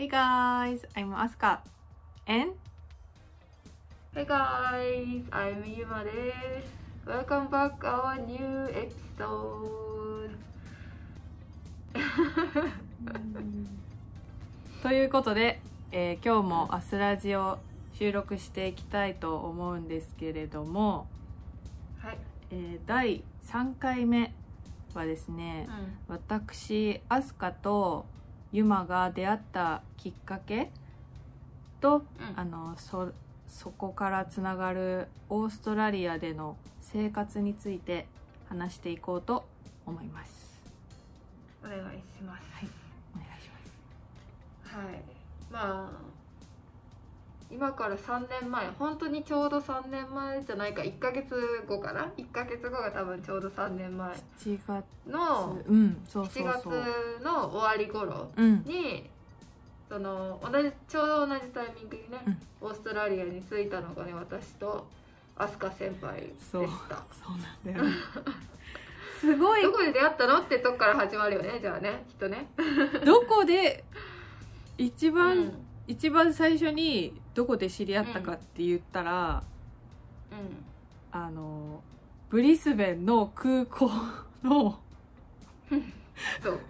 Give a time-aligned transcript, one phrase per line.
[0.00, 1.58] Hey guys, I'm Asuka.
[2.26, 2.54] And
[4.14, 6.32] Hey guys, I'm Yuma で
[6.62, 6.72] す。
[7.06, 8.38] Welcome back our new
[8.72, 10.30] episode.
[14.82, 15.60] ということで、
[15.92, 17.58] えー今日もアスラジを
[17.92, 21.08] 収録していきたいと思うんですけれども、
[21.98, 22.18] はい。
[22.52, 24.32] えー第3回目
[24.94, 25.68] はですね、
[26.08, 28.06] 私アスカと
[28.52, 30.70] ユマが出会ったきっかけ
[31.80, 32.04] と、うん
[32.36, 33.12] あのそ
[33.48, 38.06] そこからつながるオーストラリアでの生活について
[38.48, 39.44] 話していこうと
[39.86, 40.62] 思います。
[41.64, 41.80] お願い
[42.16, 42.44] します。
[43.14, 43.58] お願いしま
[44.70, 44.76] す。
[44.76, 45.02] はい。
[45.50, 46.09] まあ、
[47.50, 51.34] 今から3年前、本当にちょうど3年前じゃないか、1ヶ月
[51.66, 54.12] 後かな ?1 ヶ月後が多分ちょうど3年前。
[54.38, 54.84] 7月。
[55.08, 57.24] のうんそうそ7月。
[57.24, 58.62] の終わり頃うん。
[58.64, 59.10] に、
[59.88, 64.86] その同じちょうど同じタイミングにね、オーストラリアに着いたのがね私と
[65.36, 66.44] 飛鳥先輩でした。
[66.50, 66.78] そうなん
[67.64, 67.84] だよ。
[67.84, 67.90] ね。
[69.20, 69.62] すごい。
[69.62, 70.38] どこで出会ったの？
[70.38, 72.48] ってとこから始まるよねじゃあねきっとね。
[73.04, 73.84] どこで
[74.78, 79.42] 一番、うん、うん一番最初にどこで知り合ったかって言ったら、
[81.10, 81.82] あの
[82.28, 83.90] ブリスベンの空港
[84.44, 84.78] の
[86.40, 86.60] そう。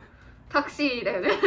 [0.48, 1.32] タクシーだよね。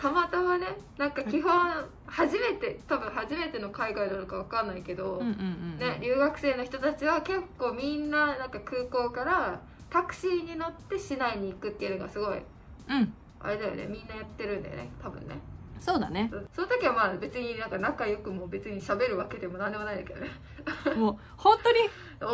[0.00, 1.52] たまたまねなんか基本
[2.06, 5.78] 初めて多分初めての海外なのかわかんないけど、うんうんうん。
[5.78, 12.38] ね、留学生の人たちは結構みんななんか空港からタクシーに乗って市内に行くっていうのがすごい
[12.88, 13.86] うんあれだよね。
[13.86, 14.90] みんなやってるんだよね。
[15.02, 15.36] 多分ね。
[15.80, 16.30] そうだね。
[16.54, 20.28] その時はまあ別になんか仲良くも別に喋るわけでもなんでもないんだけどね。
[20.96, 21.78] もう本当に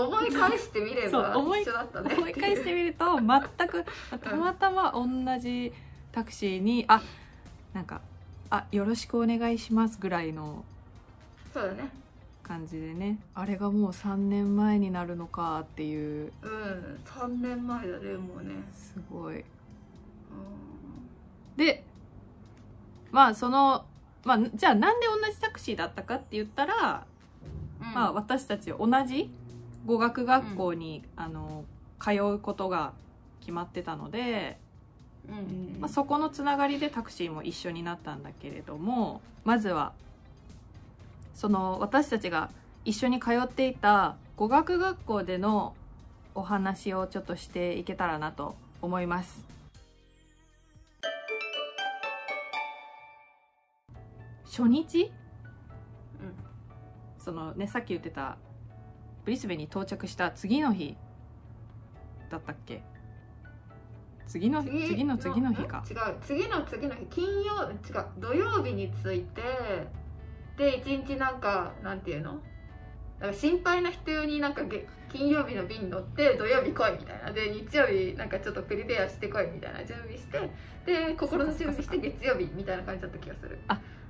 [0.07, 2.15] 思い返してみれば一緒だったね。
[2.17, 3.85] 思い返してみると 全く
[4.19, 5.73] たまたま同じ
[6.13, 7.03] タクシーにあ
[7.73, 8.01] なんか
[8.51, 10.65] 「あよろしくお願いします」ぐらいの
[11.53, 11.91] そうだね。
[12.43, 13.19] 感じでね。
[13.35, 16.33] あれがもう3年前になるのかっていう。
[16.43, 17.01] うん。
[17.05, 18.55] 3年前だねもうね。
[18.73, 19.37] すごい。
[19.37, 19.45] うん
[21.57, 21.85] で
[23.11, 23.85] まあその
[24.25, 27.07] まあじゃあなんで同じタクシーだったかって言ったら、
[27.79, 29.31] まあ私たち同じ
[29.85, 31.65] 語学学校に、あの
[32.01, 32.93] 通うことが
[33.41, 34.59] 決まってたので、
[35.29, 35.37] うん。
[35.37, 35.81] うん。
[35.81, 39.93] まあ、そこのつながりでタクシーも一緒になったんだけれどもまずは
[41.35, 42.51] その私たちが
[42.85, 45.75] 一緒に通っていた語学学校での
[46.35, 49.54] お話をちょっとしていけたらなと思います。
[54.55, 55.11] 初日？
[57.19, 58.37] そのねさっき言ってた
[59.25, 60.97] ブリスベンに到着した次の日
[62.31, 62.85] だったっけ？
[64.29, 64.87] 次の次？
[64.87, 65.79] 次の次の日か。
[65.79, 66.17] ん違う。
[66.23, 67.05] 次の次の日。
[67.07, 68.07] 金曜違う。
[68.19, 69.43] 土曜日に着いて
[70.57, 72.41] で一日なんかなんていうの？
[73.19, 77.33] なんか心配な人用になんかげ金曜日の便に乗って土曜日来いみたいな。
[77.33, 80.51] で日曜日なんかちょっとプリペアしてこいみたいな準備して
[80.87, 83.59] で心の準備して月曜日みたいな感じだった気がする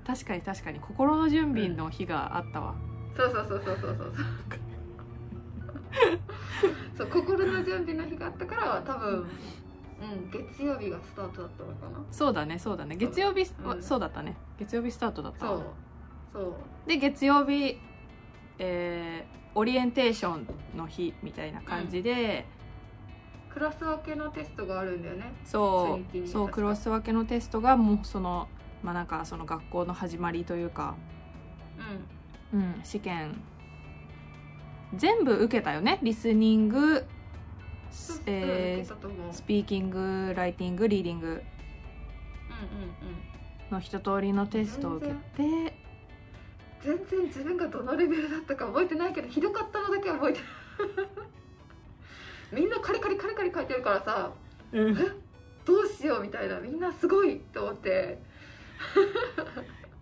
[0.07, 0.81] 確かに確かに。
[0.81, 2.75] 心の準備の日があったわ、
[3.17, 3.97] そうそうそうそうそう。
[3.97, 4.15] そう
[6.97, 12.05] そう心の準備の日があったから多分うん月曜日がスタートだったのかな。
[12.11, 12.97] そうだねそうだね。
[12.97, 14.37] 月曜日は、うんそうだったね。
[14.59, 15.59] 月曜日スタートだったわ。
[16.33, 16.55] そうそう。
[16.89, 17.79] で月曜日
[18.59, 22.47] えー、オリエンテーションの日みたいな感じで、
[23.53, 25.33] クラス分けのテストがあるんだよね。
[25.45, 28.49] そうそうクラス分けのテストがもうその
[28.85, 30.95] まあなんかその学校の始まりというか、
[32.53, 32.61] うん。
[32.61, 33.43] うん、試験
[34.95, 35.99] 全部受けたよね？
[36.03, 37.05] リスニング
[38.27, 41.43] えースピーキングライティングリーディング
[43.71, 45.13] の一通りのテストを受け
[45.43, 45.85] て。
[46.83, 50.45] 全然自分がどのレベルだったか覚えてないけどひどかったのだけは覚えてる。
[52.53, 54.33] みんなカリカリカリカリ書いてるからさ
[54.73, 54.95] うん。
[55.65, 56.61] どうしようみたいな。
[56.61, 58.19] みんなすごいと思って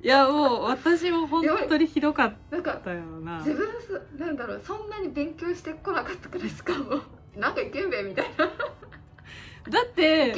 [0.03, 2.57] いやもう私も本当にひどかった
[2.93, 3.39] よな。
[3.39, 6.77] 自分すなんだろうそんなに勉強してこなかったからしか？
[6.77, 7.01] も
[7.37, 8.47] なんかいけんべみたいな。
[9.71, 10.37] だってだ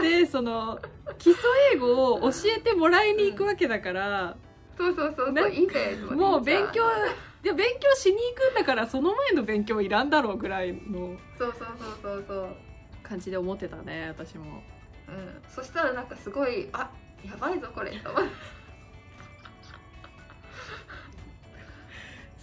[0.00, 0.78] ってその
[1.18, 1.44] 基礎
[1.74, 4.36] 英語を教えてもらいに行くわけだから、
[4.78, 6.14] そうそうそうなそういいべと思って。
[6.14, 6.84] もう勉強
[7.42, 12.56] で勉強しに行くんだからその前の勉強いらんだろうぐらいのそうそうそうそうそう。
[13.02, 14.62] 感じで思ってたね私も。
[15.08, 16.90] うん、そしたらなんかすごいあ
[17.24, 17.92] やばいぞこれ。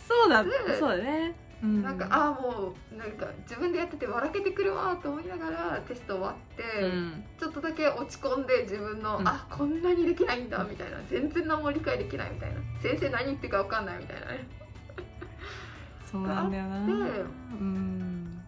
[0.08, 0.50] そうだうん
[0.80, 1.36] そうだね。
[1.64, 1.84] うん。
[1.84, 7.24] なんかああもうなんか自分でやってて笑けてくるわと思いながらテスト終わって、うん。
[7.40, 9.28] ちょっとだけ落ち込んで自分の、うん。
[9.28, 10.98] あこんなにできないんだみたいな。
[11.10, 12.60] 全然何も理解できないみたいな。
[12.82, 14.28] 先生何言ってるか分かんないみたいな。
[14.28, 14.48] ね
[16.12, 16.86] そうなんだよな。
[16.86, 18.42] でうん。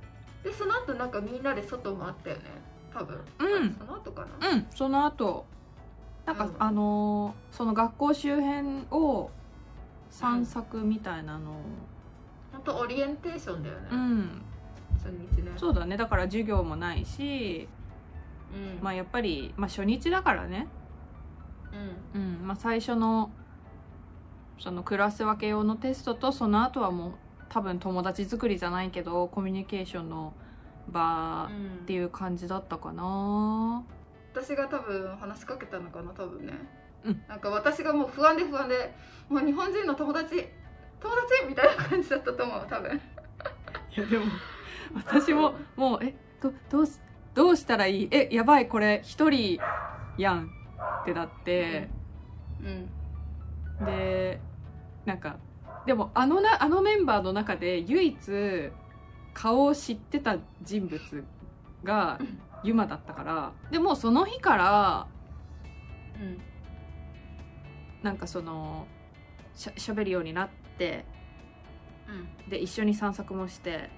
[0.43, 2.43] でその後なんかみんなで外回ったよね。
[2.93, 3.17] 多分。
[3.39, 3.75] うん。
[3.77, 4.49] その後かな。
[4.49, 4.67] うん。
[4.73, 5.45] その後
[6.27, 6.55] なんか、うん。
[6.59, 9.31] あのーその学校周辺を
[10.11, 11.51] 散策みたいなの。
[11.51, 11.53] を
[12.51, 14.41] 本当オリエンテーションだよね、うん。
[14.97, 15.97] 初日ねそうだね。
[15.97, 17.67] だから授業もないし
[18.53, 18.83] うん。
[18.83, 20.67] まあやっぱり、まあ、初日だからね、
[22.13, 22.21] うん。
[22.21, 22.47] うん。
[22.47, 23.31] まあ、最初の
[24.59, 27.11] そのクラス分け用のテストとその後はもう
[27.49, 30.33] 多分友達作りじゃないけどコミュニケーションの
[30.89, 33.83] 場うんっていう感じだったかな
[34.39, 36.53] 私が多分話しかけたのかな多分ね、
[37.03, 37.23] うん。
[37.27, 38.93] なんか私がもう不安で不安で
[39.29, 40.47] もう日本人の友達
[40.99, 43.01] 友達みたいな感じだったと思う多分。
[43.97, 44.25] いやでも
[44.93, 47.01] 私ももうえどどうす
[47.33, 48.07] どうしたらいい？
[48.11, 49.59] えやばいこれ一人
[50.17, 50.51] やん
[51.01, 51.89] ってなって、
[52.61, 53.85] うん。
[53.85, 54.39] で
[55.05, 55.37] なんか
[55.87, 58.71] でもあのなあのメンバーの中で唯一
[59.33, 61.23] 顔を知ってた人物
[61.83, 63.53] がうんユマだったから。
[63.71, 65.07] でもうその日から
[66.19, 66.41] うん。
[68.03, 68.87] なんかその
[69.55, 71.05] しゃ喋るようになって。
[72.07, 72.49] うん。
[72.49, 73.89] で一緒に散策もして。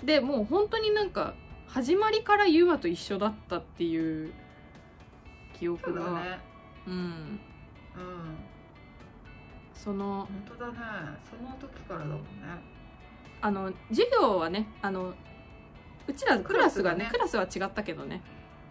[0.00, 0.06] うん。
[0.06, 1.34] でもう本当になんか
[1.66, 4.32] 始まりからユマと一緒だったっていう
[5.58, 6.02] 記そ憶が。
[6.02, 6.38] うだね。
[6.86, 6.94] うん。
[6.94, 7.40] うん。
[9.74, 10.78] その本当だね。
[11.28, 12.22] その時からだもんね。
[13.40, 15.14] あの授業はねあの
[16.08, 17.04] うちらクラスがね。
[17.06, 18.22] ククラスは違ったけどね、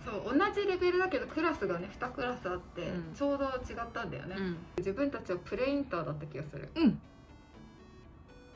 [0.03, 3.13] そう同じレベルだけどクラスがね2クラスあって、うん。
[3.13, 4.57] ちょうど違ったんだよね、うん。
[4.77, 6.69] 自分たちはプレインターだった気がする。
[6.75, 7.01] うん。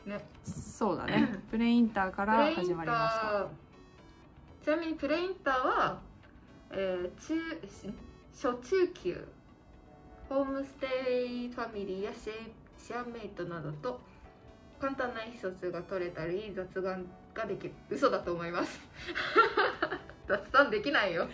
[0.05, 0.25] ね。
[0.43, 1.39] そうだね。
[1.51, 3.27] プレインターかプら始まりました。
[3.45, 3.47] ー
[4.63, 5.99] ちなみにプレインターは、
[6.71, 7.35] えー中
[7.67, 7.93] し
[8.33, 9.27] 初中級。
[10.29, 12.35] ホームステイファミリーやシェイ
[12.77, 13.99] シェアメイトなどと
[14.81, 17.05] 簡単な意思疎通が取れたり雑談
[17.35, 17.73] ができる。
[17.89, 18.81] 嘘だと思います。
[20.27, 21.29] 雑談できないよ。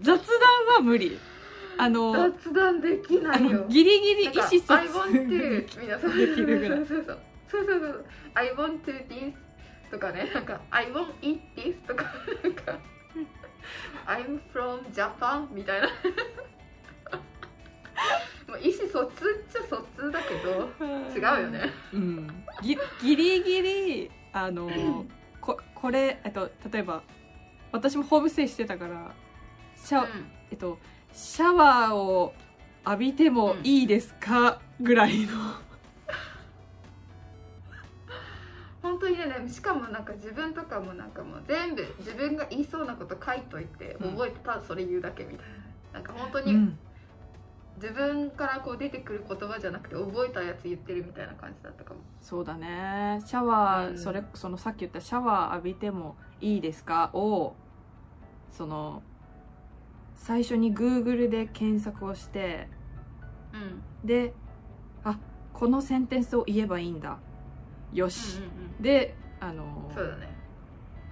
[0.00, 1.18] 雑談は無理。
[1.78, 3.62] あの雑談できなあいよ。
[3.62, 6.84] のギリギリ意思疎 I want 通 to みんなそうできるぐらい。
[6.84, 7.18] そうそうそう。
[7.48, 8.04] そうそうそう。
[8.34, 9.32] I want to this
[9.90, 10.30] とかね。
[10.34, 12.04] なんか I want eat this とか。
[12.42, 12.78] なんか
[14.06, 15.88] I'm from Japan みたいな
[18.48, 20.68] もう意思疎通っちゃ疎通だけど
[21.14, 21.70] 違うよね。
[21.92, 22.44] うん。
[22.62, 25.04] ギギリギリあの
[25.40, 27.02] ここれえっと例えば
[27.72, 29.14] 私もホームステイしてたから
[29.76, 30.06] シャ,、
[30.50, 30.78] えっと、
[31.12, 32.34] シャワーを
[32.84, 35.28] 浴びてもいいですか、ぐらいの。
[38.82, 44.10] 本当にねしかもなんか自分とかもなんかもう全部自分が言いそうなこと書いといてうん。
[44.12, 45.54] 覚えてただそれ言うだけみたいな。
[45.94, 46.78] なんか本当にうん
[47.82, 52.00] 自分からこう出てくる言葉じゃなくて覚えたやつ言ってるみたいな感じだったかも。
[52.20, 53.20] そうだね。
[53.26, 53.98] シャワー、うん。
[53.98, 57.10] それそのさっき言ったシャワー浴びてもいいですか？
[57.12, 57.56] を
[58.52, 59.02] その
[60.14, 62.68] 最初に Google で検索をして
[63.52, 64.06] うん。
[64.06, 64.32] で
[65.02, 65.18] あ
[65.52, 67.18] このセンテンスを言えばいいんだ。
[67.92, 68.46] よし、うんう
[68.78, 70.28] んであのそうだね。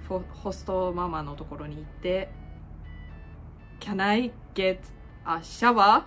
[0.08, 2.31] ホストママのところに行って
[3.81, 4.79] 「Can I get
[5.24, 6.05] a shower?」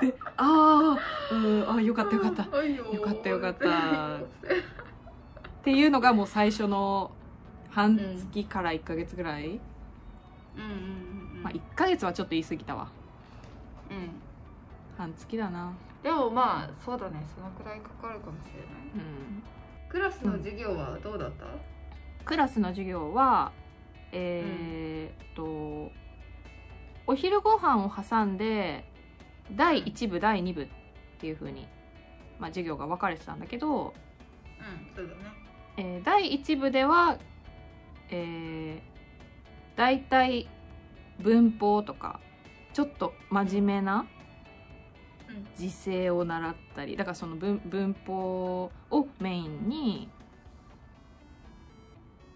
[0.00, 4.18] で「あーうんあよかったよかった」よよかったよかった。
[5.64, 7.10] ていうのがもう最初の
[7.70, 9.58] 半月から1ヶ月ぐらい、
[10.56, 11.42] うん。
[11.42, 12.88] まあ1ヶ月はちょっと言い過ぎたわ。
[13.90, 14.10] うん。
[14.96, 15.72] 半月だな。
[16.02, 17.26] でもまあそうだね。
[17.34, 18.66] そのくらいかかるかもしれない。
[18.94, 19.42] うん。
[19.88, 21.46] クラスの授業はどうだった、
[22.24, 23.50] クラスの授業は
[24.12, 25.90] えーっと、
[27.06, 28.84] お昼ご飯を挟んで
[29.52, 30.68] 第1部第2部っ
[31.18, 31.68] ていう風に
[32.38, 35.30] まあ授業が分かれてたんだけど、うんそうだね
[35.76, 37.18] えー第1部では
[38.08, 40.48] えー、大体
[41.20, 42.20] 文法とか
[42.72, 44.06] ちょっと真面目な
[45.28, 50.08] うん時制を習ったりだからその文文法をメインに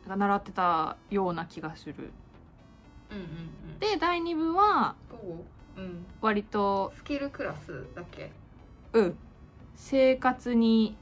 [0.02, 2.12] なんか習ってたような気がする。
[3.10, 3.24] うんうん
[3.72, 3.78] うん。
[3.78, 4.94] で第2部は
[6.20, 8.30] 割と、スキルクラスだっけ？
[8.92, 9.18] うん、
[9.76, 10.96] 生活に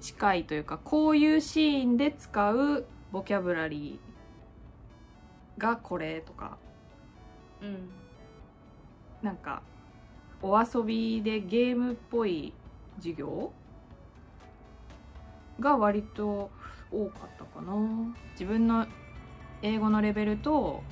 [0.00, 6.58] 近いというかこういうシーンで使うボキャブラリーがこれとか。
[7.62, 7.90] うん。
[9.22, 9.62] なんか
[10.42, 12.52] お遊びでゲームっぽい
[12.98, 13.52] 授業？
[15.58, 16.50] が割と
[16.92, 17.72] 多かったかな。
[18.32, 18.86] 自分の
[19.62, 20.82] 英語のレベルと、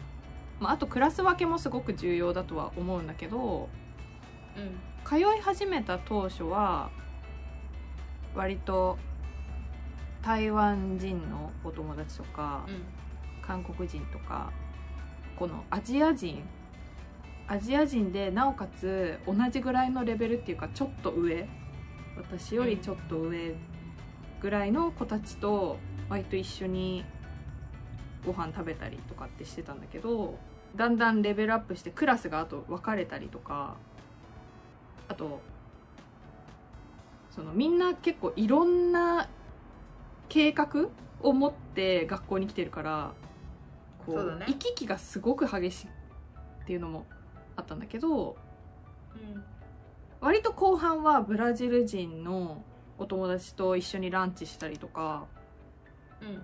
[0.60, 3.68] まあ、あとクラス分けもすごく重要だとは思うんだけど
[4.56, 4.80] うん。
[5.04, 6.90] 通い始めた当初は
[8.34, 8.98] 割と
[10.22, 12.84] 台湾人のお友達とかうん。
[13.42, 14.50] 韓国人とか
[15.36, 16.42] このアジア人
[17.46, 21.46] アジア人でなおかつ同じぐらいのレベルっていうかちょっと上
[22.16, 23.54] 私よりちょっと上
[24.40, 27.04] ぐらいの子たちと割と一緒に
[28.26, 30.38] ご飯食べたりとかってしてたんだけど
[30.76, 33.76] だんだんレベルアップしてクラスがあと分かれたりとか
[35.08, 35.40] あと
[37.30, 39.28] そのみんな結構いろんな
[40.28, 40.88] 計画
[41.20, 43.12] を持って学校に来てるから
[44.06, 44.46] こそうだね。
[44.48, 47.06] 行き来がすごく激しいっていうのも
[47.56, 48.36] あったんだけど
[49.14, 49.44] うん。
[50.20, 52.62] 割と後半はブラジル人の
[52.98, 55.26] お友達と一緒にランチしたりとか
[56.20, 56.40] うんうん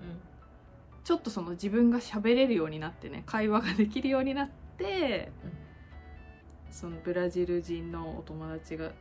[1.05, 5.33] ちょっとその自分が喋れるようになってね会話ができるようになって、
[6.71, 8.93] そのブラジル人のお友達が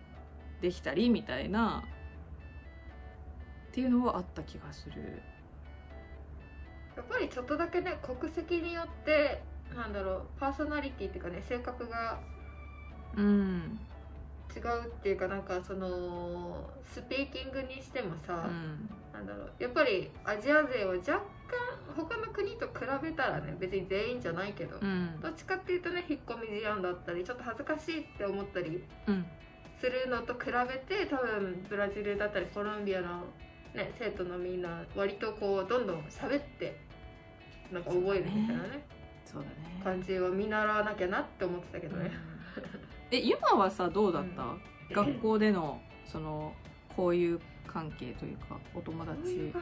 [0.62, 1.84] できたりみたいな
[3.70, 5.22] っていうのはあった気がする。
[6.96, 9.42] やっぱりちょっとだけね国籍によって
[9.76, 12.20] なんだろうパーソナリティっていうかね性格が
[13.18, 13.80] うん、
[14.56, 21.22] 違うっていうかなんかそのスピーキングにしてもさ、うん、なんだろうやっぱりアジア勢は若干
[21.96, 29.26] 他の国と比べたらね別に全員じゃないけど、うん、どっちかっていうとね引っ込み思案だったりちょっと恥ずかしいって思ったりうん、
[29.80, 33.26] するのと比べて多分ブラジルだったりコロンビアの、
[33.74, 36.80] ね、生徒のみんな割とこうどんどん喋って
[37.72, 38.86] なんか覚えるみたいなね
[39.26, 39.82] そうだね。
[39.84, 42.12] 感じは見習わなきゃなって思ってたけどね。
[43.12, 44.42] え、ユマはさどうだった？
[44.42, 46.52] うん学校でのその
[46.98, 49.54] 交友関係というかお友達。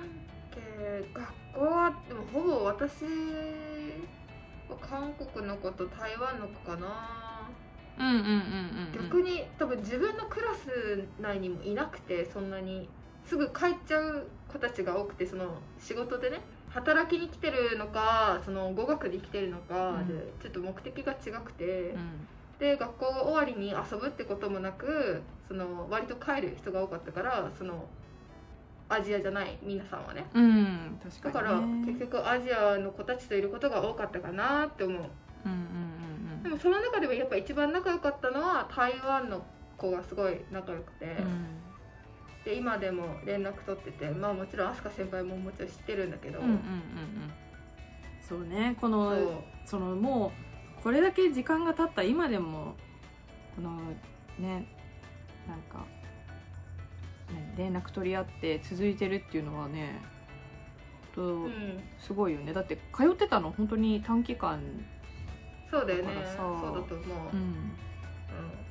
[0.57, 3.03] 交友関係学校はでもほぼ私
[4.69, 7.49] は韓国の子と台湾の子かな、
[7.99, 9.07] うんうんうんうん。
[9.09, 12.89] 逆に多分自分のクラス内にもいなくてそんなに
[13.25, 20.07] すぐ帰っちゃう子たちが多くてその仕事でね働きに来てるのかその語学に来てるのかうん。
[20.07, 22.27] で、ちょっと目的が違くて、うん。
[22.59, 27.85] で学校終わりに遊ぶってこともなくその割と帰る人が多かったからその
[28.89, 31.61] アジアじゃない皆さんはねうん、確かだから。
[31.85, 35.01] 結局アジアの子たちといることが多かったかなって思う
[35.45, 35.55] うんう
[36.39, 39.43] んでもその中でもやっぱ一番仲良かったのは台湾の
[39.77, 41.45] 子がすごい仲良くて、うんうん。
[42.45, 46.61] で今でも連絡取っててまあもちろん飛鳥先輩ももちろん知ってるんだけど、うんうんうんうん。
[48.21, 50.33] そうね、このそのも
[50.79, 52.75] うこれだけ時間が経った今でも
[53.55, 53.77] この
[54.37, 54.67] ね
[55.47, 55.96] なんか、ね、
[57.57, 59.99] 連絡取り合って続いてるっていうのはね
[61.15, 61.79] とうん。
[61.99, 62.53] すごいよね。
[62.53, 63.51] だって通ってたの？
[63.51, 64.61] 本当に短期間
[65.69, 66.13] そうだよね。
[66.37, 67.39] そうだと思う、うん。
[67.39, 67.43] う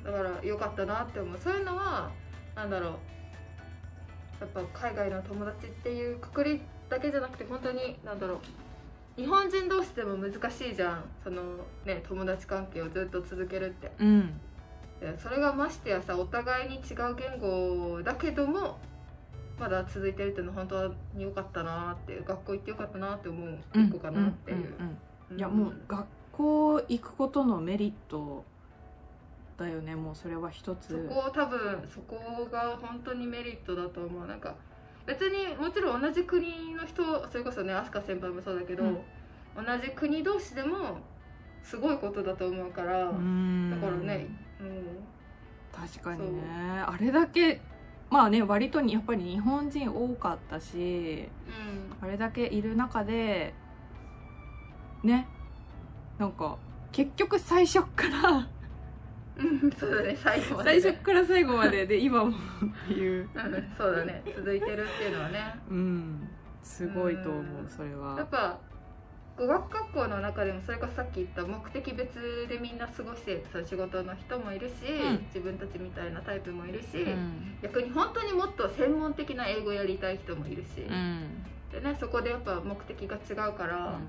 [0.01, 0.03] ん。
[0.03, 1.37] だから良かったなって思う。
[1.37, 2.09] そういうのは
[2.55, 2.91] なんだろう。
[4.39, 8.39] やっぱ海外の友達っていうくくりだけじゃなくて本当になんだろう。
[9.19, 11.03] 日本人同士でも難しいじゃん。
[11.23, 11.41] その
[11.85, 13.91] ね友達関係をずっと続けるって。
[13.99, 14.27] うん。
[14.27, 14.33] で
[15.17, 18.79] それがましてやさお互いに違う言語だけども
[19.59, 24.75] まだ続いてるっていうのは本当に良かったなって学校行って良かったなって思う一個かなっていう、
[25.35, 28.43] いやもう学校行くことのメリット
[29.57, 30.89] だよねもうそれは一つ。
[31.09, 34.27] そこ多分そこが本当にメリットだと思う。
[34.27, 34.55] なんか
[35.05, 38.97] 別にもちろん同じ国の人それこそね飛鳥先輩もそうだけど、うん。
[39.55, 40.99] 同じ国同士でも
[41.63, 44.27] すごいことだと思うから、だからね
[45.71, 46.41] 確かにね。
[46.85, 47.61] あれだけ
[48.09, 51.29] まあね割とにやっぱり日本人多かったし
[52.01, 52.07] うん。
[52.07, 53.53] あれだけいる中で
[55.03, 55.27] ね
[56.17, 56.57] なんか
[56.91, 58.47] 結局最初から
[59.37, 60.73] うんそうだね最後まで。
[60.73, 62.33] ね、最初から最後までで今もっ
[62.87, 63.29] ていう。
[63.35, 65.55] うんそうだね続いてるっていうのはね。
[65.69, 66.29] うん。
[66.63, 68.59] すごいと思ううんそれやはっぱ
[69.37, 75.25] 語学学校の中でもそれこそさっき言った目的別でみんな過ごしてそう仕事の人もいるし、ん。
[75.27, 77.57] 自分たちみたいなタイプもいるし、うん。
[77.61, 81.45] 逆に本当にもっと専門的な英語やりたい人もいるし、うん。
[81.71, 83.99] でねそこでやっぱ目的が違うから、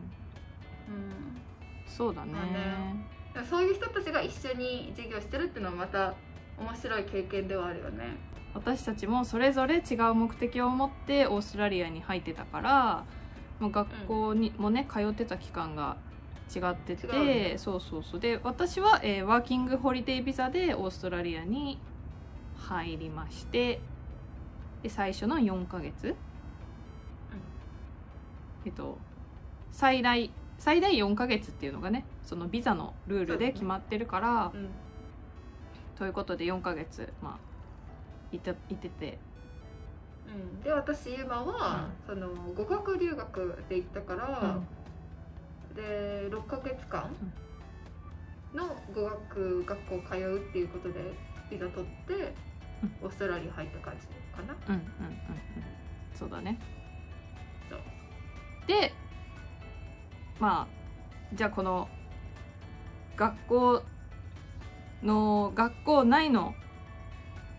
[0.89, 0.95] うん。
[0.95, 1.43] うん。
[1.87, 2.33] そうだね。
[2.33, 3.45] まあね。
[3.45, 6.15] そういう人たちが一緒に授業してるっていうのはまた
[6.59, 8.17] 面白い経験ではあるよね。
[8.55, 13.05] 私たちもそれぞれ違う目的を持ってオーストラリアに入ってたから
[13.61, 15.97] もう学校にもね通ってた期間が
[16.55, 17.55] 違ってて、ね。
[17.59, 18.21] そうそうそう。
[18.21, 21.79] で私は、えーワーキングホリデービザでオーストラリアに
[22.57, 23.81] 入りまして
[24.83, 26.15] で最初の4ヶ月、
[28.65, 28.99] えっと
[29.73, 34.69] 最大最大4ヶ月っていうのがねそのビザのルールで決まってるから、うん。
[35.97, 39.07] ということで4ヶ月まあいていてて。
[39.07, 39.19] うん、
[40.63, 44.59] で私今は、その語学留学で行ったから、
[45.75, 47.15] で6ヶ月間
[48.55, 51.13] の語学学校通うっていうことで
[51.51, 52.35] ビザ取って、
[53.03, 54.07] オーストラリア入った感じ
[54.37, 54.57] かな。
[54.69, 55.23] うんうんうんうん。
[56.15, 56.59] そうだね。
[57.71, 57.81] そう。
[58.67, 58.93] で
[60.39, 60.67] まあ
[61.35, 61.89] じゃあこの
[63.17, 63.83] 学校
[65.03, 66.55] の学校内の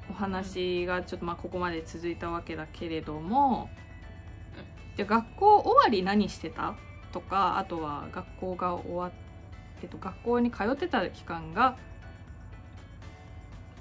[0.10, 3.70] お話がちょっとまあここまで続いたわけだけれども
[4.96, 6.75] じゃあ学校終わり何してた？
[7.12, 9.12] とかあとは学校が終わっ
[9.82, 11.78] てと学校に通ってた期間が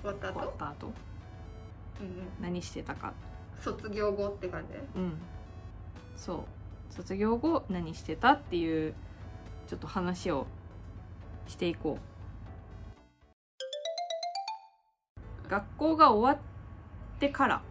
[0.02, 0.34] 終わった後？
[0.34, 0.92] 終わった後？
[2.00, 2.12] うんうん。
[2.40, 3.12] 何してたか？
[3.60, 4.74] 卒業後って感じ？
[4.98, 5.12] うん。
[6.16, 6.44] そう。
[6.90, 8.32] 卒業後何してた？
[8.32, 8.94] っていう
[9.66, 10.46] ちょっと話を
[11.46, 12.02] していこう
[15.48, 17.62] 学校が終わってから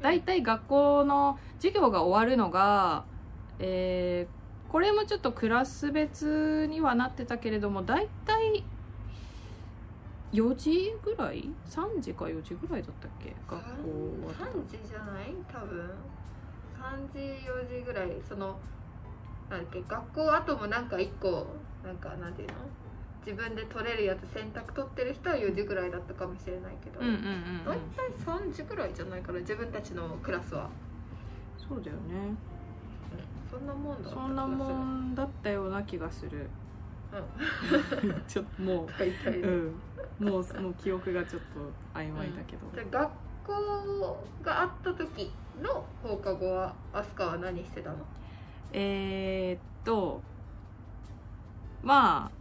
[0.00, 3.04] だいたい学校の授業が終わるのが
[3.58, 8.62] えーこれもちょっとクラス別にはなってたけれどもだいたい
[10.32, 13.34] 4時ぐらい？3時か4時ぐらいだったっけ？
[13.50, 15.34] 学校終わって3時じゃない？
[15.52, 15.90] 多分。
[16.80, 18.12] 3時4時ぐらい。
[18.28, 18.56] その
[19.50, 19.82] なんだっけ？
[19.88, 21.48] 学校後もなんか1個
[21.84, 22.54] なんかなんていうの？
[23.26, 27.64] 自分で取れるやつ選択取ってる人は4時ぐらいだったかもしれないけど、うんうんうんうん。
[27.64, 30.70] 大体3時ぐらいじゃないかな自分たちのクラスは、
[31.68, 32.34] そうだよね。
[33.50, 36.48] そんなもんだったそんなもんだったような気がする。
[37.12, 38.22] うん。
[38.26, 39.74] ちょっとも大体う、
[40.20, 43.10] うん、もうもう記憶がちょっと曖昧だけど、で学
[43.44, 47.96] 校があった時の放課後はアスカは何してたの？
[48.72, 50.22] えー、っと
[51.82, 52.39] まあ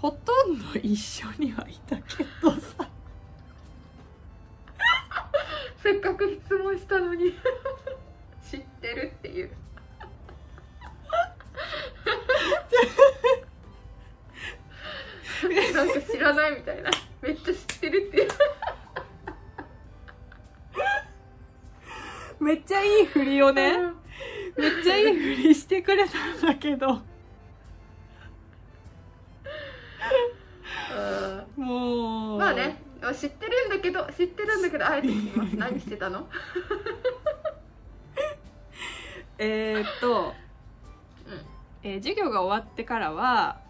[0.00, 2.88] ほとんど一緒にはいたけどさ。
[5.82, 7.32] せっかく質問したのに。
[8.50, 9.50] 知ってるっていう。
[15.74, 16.90] なんか知らないみたいな。
[17.20, 18.30] めっちゃ知ってるっていう。
[22.40, 23.76] めっちゃいい振りをね。
[24.56, 27.09] めっちゃいい振りしてくれたんだけど
[34.80, 35.56] どあえて聞きます。
[35.56, 36.26] 何してたの？
[39.36, 40.32] えー、っと、
[41.26, 41.44] うん。
[41.82, 43.60] えー授業が終わってからは、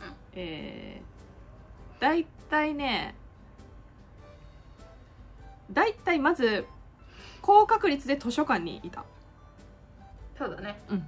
[0.00, 0.12] うん。
[0.32, 3.14] えー、だいたいね
[5.70, 6.66] だいたいまず
[7.40, 9.04] 高確率で図書館にいた。
[10.36, 10.80] そうだね。
[10.88, 10.98] うん。
[10.98, 11.06] ね。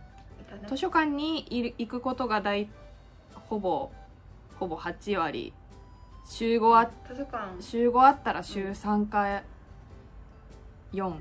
[0.69, 1.45] 図書館に
[1.79, 2.69] 行くことが大
[3.35, 3.91] ほぼ
[4.55, 5.53] ほぼ8割
[6.29, 7.63] 週5あ図書館。
[7.63, 9.43] 週5あったら週3か
[10.93, 11.15] 4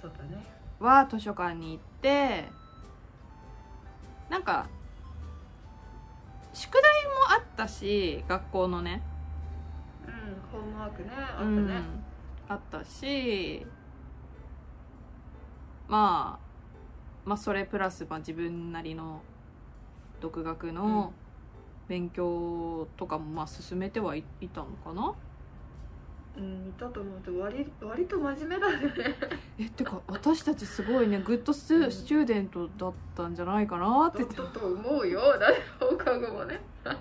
[0.00, 0.44] そうだね。
[0.80, 2.48] は図書館に行って
[4.28, 4.68] なんか
[6.52, 9.02] 宿題もあったし学校のね。
[10.06, 11.74] うんホームワークねあったうんね、
[12.48, 13.66] あったし
[15.86, 16.48] まあ
[17.24, 19.20] まあそれプラス、まあ、自分なりの
[20.20, 21.12] 独学の
[21.88, 25.14] 勉強とかもまあ進めてはいいたのかな？
[26.36, 27.20] うんいたと思う。
[27.24, 28.88] けど割割と真面目だよね。
[29.58, 31.90] えってか私たちすごいねグッドス,、うん。
[31.90, 34.18] スチューデントだったんじゃないかなって。
[34.18, 35.20] だったと思うよ。
[35.38, 36.60] だって放課後もね。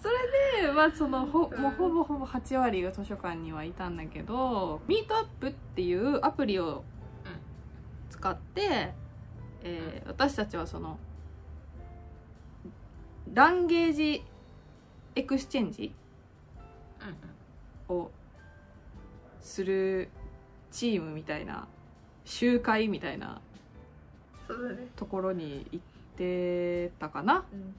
[0.00, 1.60] それでまあそのほうん。
[1.60, 6.82] もうほぼほぼ8割が図書館にはいたんだけどミートアップっていうアプリを
[8.10, 8.94] 使って、
[9.62, 10.98] えー私たちはその
[13.34, 15.94] language exchange
[17.88, 18.10] を
[19.40, 20.08] する
[20.70, 21.66] チームみたいな
[22.24, 23.40] 集会みたいな
[24.96, 25.84] ところに行っ
[26.16, 27.44] てたかな。
[27.52, 27.74] うん。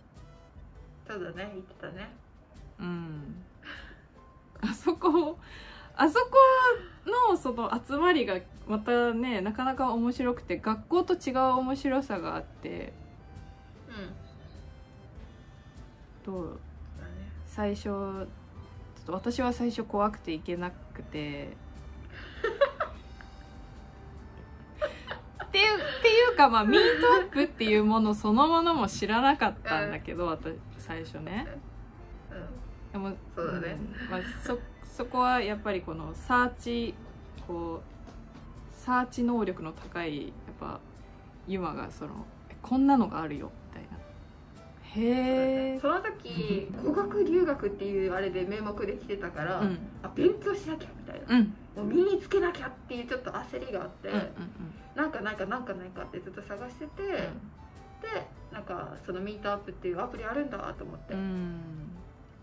[1.08, 2.10] だね言ってたね。
[2.80, 3.44] うん。
[4.62, 5.38] あそこ
[5.96, 6.38] あそこ
[7.30, 12.94] のその集まりがまたねなかなか面白くて学校と違う面白さがあって
[16.30, 16.60] どう
[17.48, 18.28] 最初ちょっ
[19.06, 21.50] と私は最初怖くて行けなくて。
[25.44, 31.48] っていうっていうかまあミートアップっていうものそのものも知らなかったんだけど私最初ね。
[32.30, 33.74] うでもそうだね。
[33.74, 33.78] ん。
[34.12, 36.94] まあ、そそこはやっぱりこのサーチ
[37.48, 37.84] こう
[38.72, 40.80] サーチ能力の高いやっぱ
[41.48, 43.52] ユマがそのえこんなのがあるよ
[44.95, 49.80] へえその時語学留学っていうあれで名目で来てたから、うん。
[50.04, 51.38] あ勉強しなきゃみたいな。
[51.38, 51.54] うん。
[51.75, 54.25] もう身につけなきゃっていうちょっと焦りがあって、うんうん
[54.95, 57.30] なんかないかなんかないかってずっと探してて、で
[58.52, 61.19] なんかそのミートアップっていうアプリあるんだと思って、うん。
[61.19, 61.62] うん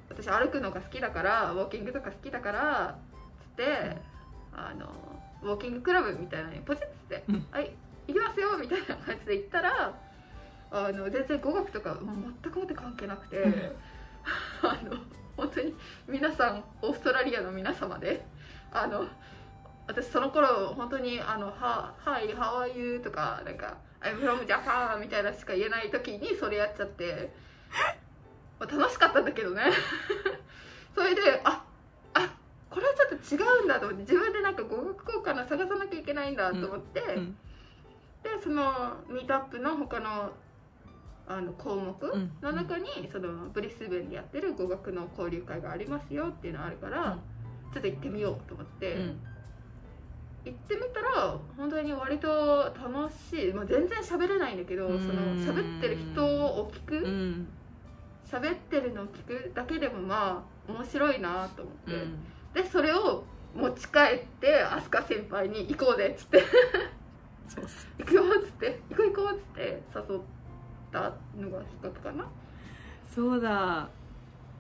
[0.09, 2.98] 私歩くのが好きだからウォーキングとか好きだから
[3.40, 3.96] つって
[4.52, 4.87] あの
[5.42, 7.72] ウォーキングクラブみたいなのにポチッつってうん「はい
[8.06, 9.98] 行きますよ」みたいな感じで行ったら
[10.78, 13.44] あの全然語学とかもう全くもって関係なくて
[14.62, 14.96] あの
[15.36, 15.74] 本当に
[16.06, 18.26] 皆さんオーストラリアの皆様で
[18.72, 19.06] あの
[19.86, 27.32] 私その頃本当に「あのは Hi how are you?」とかなんか「I'm from Japan」みたいなしか言えない時にそれやっちゃって、
[28.58, 29.64] まあ、楽しかったんだけどね
[30.94, 31.64] それであ
[32.14, 32.28] あ
[32.70, 37.38] これはちょっと違うんだと思って自分でなんか語学交換の探さなきゃいけないんだと思って、うん
[38.26, 40.32] でそのミートアップの他の
[41.28, 42.30] あの項目うん。
[42.40, 47.18] の中に、そのブリスベンでやってる語学の交流会がありますよっていうのがあるから、
[47.66, 47.72] うん。
[47.72, 49.20] ちょっと行ってみようと思って、うん。
[50.44, 52.28] 行ってみたら本当に割と
[52.66, 55.44] 楽しい、まあ、全然喋れないんだけどそうん。
[55.44, 56.96] の喋ってる人を聞く。
[56.98, 57.48] うん。
[58.30, 62.24] 喋ってるのを聞くだけでもまあ面白いなと思って、うん。
[62.54, 66.44] でそれを持ち帰って飛鳥先輩に行こうぜっつって。
[67.98, 68.80] 行くよっつって。
[68.90, 70.20] 行こう行こうっつって誘っ
[70.92, 72.25] たのがきっかけかな。
[72.25, 72.27] う
[73.14, 73.88] そうだ。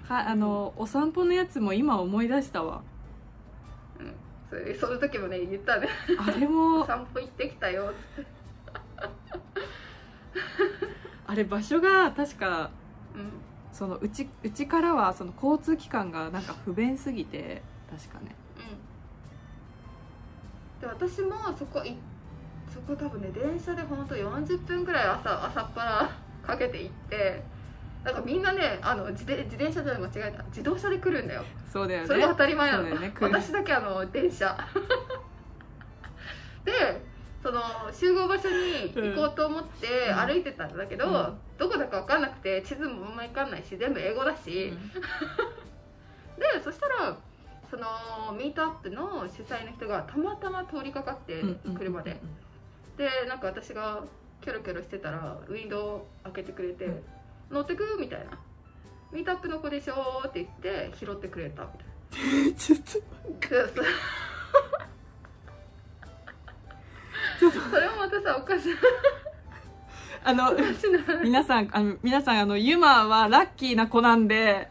[0.08, 2.82] はあのお散歩のやつも今思い出したわ。
[3.98, 4.14] うん。
[4.48, 5.88] それその時もね言ったね。
[6.18, 6.86] あれも。
[6.86, 7.92] 散歩行ってきたよ
[11.26, 12.70] あれ場所が確か
[13.14, 13.32] うん。
[13.72, 18.34] そのうちうちからはその交通機関がなんか不便すぎて確かね。
[20.78, 20.80] うん。
[20.80, 21.96] で私もそこい
[22.76, 26.10] そこ多分ね電車でほんと40分ぐらい朝朝っぱら
[26.46, 27.42] かけて行って
[28.04, 30.42] なんかみんなねあの自転自転車で間違えた。
[30.44, 31.42] 自動車で来るんだよ。
[31.72, 32.06] そうだよね。
[32.06, 33.12] それが当たり前なの、ね。
[33.20, 34.56] 私だけあの電車。
[36.64, 37.02] で
[37.42, 37.60] その
[37.92, 40.16] 集合場所に行こうと思ってうん。
[40.18, 41.38] 歩いてたんだけど、うん。
[41.58, 44.72] どこだか分かんなくて地図もあんまり分かんないし全部英語だし、
[46.38, 47.16] でそしたら
[47.68, 47.86] その
[48.38, 51.74] ミートアップの主催の人がたまたま通りかかってうんうん。
[51.74, 52.20] 車で、
[52.96, 54.02] でなんか私が
[54.40, 57.02] キョロキョロしてたらウィンドウ開けてくれて「うん。
[57.50, 58.38] 乗ってく?」みたいな
[59.12, 62.52] 「ミートアップの子でしょ」って言って拾ってくれたみたいな。
[62.56, 63.02] ちょっとそう
[63.74, 63.84] そう。
[67.38, 68.74] ちょっとそれもまたさおかしい
[70.24, 70.52] あの
[71.22, 74.68] 皆さんあの皆さんあのユマはラッキーな子なんで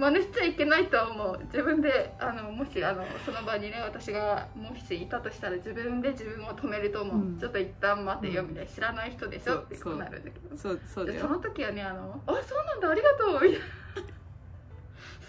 [0.00, 1.38] 真似しちゃいけないとは思う。
[1.44, 7.38] 自分であのもしあのその場にね私がもしいたとしたら自分で自分を止めると思う、うん。
[7.38, 8.48] ちょっと一旦待てようん。
[8.48, 8.70] みたいな。
[8.70, 9.56] 知らない人でしょ？
[9.58, 10.56] ってそうなるんだけど。
[10.56, 11.28] そうそうそよ。
[11.28, 13.58] の時はねあの「あそうなんだありがとう」みたいな。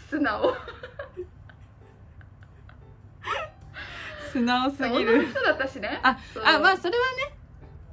[0.10, 0.56] 素直。
[4.32, 5.12] 素直すぎる。
[5.14, 6.00] 女の人だったしね。
[6.02, 7.04] ああまあそれは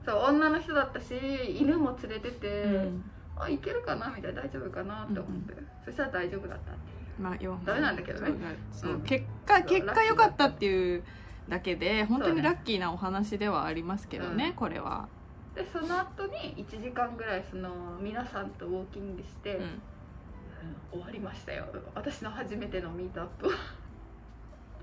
[0.05, 1.15] そう女の人だったし
[1.61, 2.89] 犬も連れてて、ね、
[3.41, 4.13] あいけるかな？
[4.15, 5.05] みたいな大丈夫かな？
[5.05, 7.23] って思って、そしたら大丈夫だったっていう。
[7.23, 8.33] まあよダメなんだけどね。
[8.73, 9.03] そううん。
[9.03, 11.03] 結果結果良かったっていう
[11.49, 14.53] だけで本当にラッキーなお話ではありますけどね、うん。
[14.55, 15.09] これは、
[15.55, 17.71] でその後に1時間ぐらいその
[18.01, 19.63] 皆さんとウォーキングして、うん。
[19.63, 19.83] うん
[20.91, 21.67] 終わりましたよ。
[21.95, 23.47] 私の初めてのミートアップ。
[23.47, 23.55] は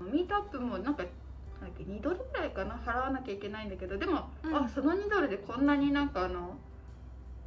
[0.00, 1.02] ミートアップもなんか
[1.60, 2.74] なんだっけ2ドルぐらいかな？
[2.74, 4.56] 払わなきゃいけないんだけどでも、うん。
[4.56, 6.56] あその2ドルでこんなになんかあの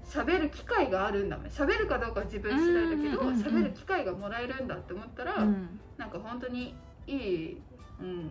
[0.10, 5.80] 喋る機会があるんだ喋るかどうかは自分次第だけどうんうんうんうん喋る機会がもらえるんだって思ったら、うん。
[5.98, 6.74] なんか本当に
[7.06, 7.62] いい、
[8.02, 8.30] うん、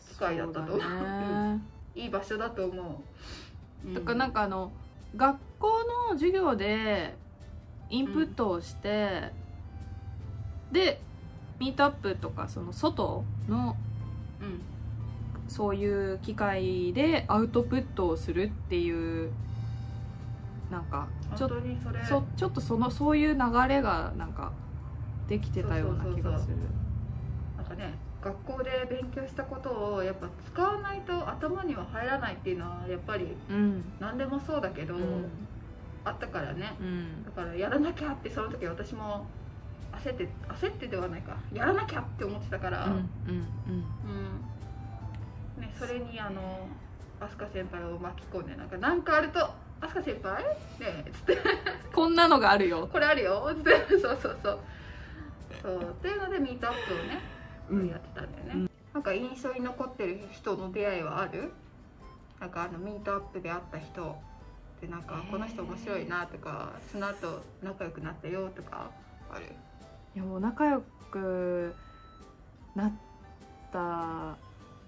[0.00, 1.60] 機会だったと思う。
[1.94, 3.02] いい場所だと思
[3.84, 3.94] う、うん。
[3.94, 4.72] だからなんかあの
[5.14, 5.68] 学校
[6.10, 7.14] の授業で
[7.88, 9.32] インプットをして、
[10.72, 11.00] で
[11.60, 13.76] ミートアップとかその外の
[14.40, 14.60] うん。
[15.48, 19.32] そういう機会でアウトプットをするっていう
[20.70, 24.52] なんかちょ本当にそちょっとそのそういう流れがなんか
[25.28, 26.56] できてたような気がする。
[27.56, 33.84] なんかね学校で勉強したことをやっぱ使わないと頭には入らないっていうのはやっぱりうん。
[33.98, 35.30] 何でもそうだけど、うん。
[36.04, 36.76] あったからね。
[36.80, 37.24] うん。
[37.24, 39.26] だからやらなきゃってその時私も
[39.92, 41.36] 焦って焦ってではないか。
[41.52, 43.42] やらなきゃって思ってたから、うんうんうん。
[45.62, 46.68] ね、それにあの
[47.20, 49.50] 飛鳥先輩を巻き込んでなんか何かあると
[49.80, 50.44] 「飛鳥先輩？
[50.44, 51.38] ねえ」つって。
[51.94, 53.98] こんなのがあるよ「これあるよ」つって。
[53.98, 54.58] そうそうそう。
[55.62, 55.82] そう。
[55.82, 57.20] っていうのでミートアップをね、
[57.70, 57.88] うん。
[57.88, 58.70] やってたんだよね、うん。
[58.94, 61.52] なんか印象に残ってる人の出会いはある？
[62.38, 64.16] なんかあのミートアップで会った人
[64.80, 68.90] でなんかこの人面白いなとかその後仲良くなったよとか
[69.30, 69.44] ある？
[70.14, 71.74] いやもう仲良く
[72.74, 72.92] なっ
[73.70, 74.36] た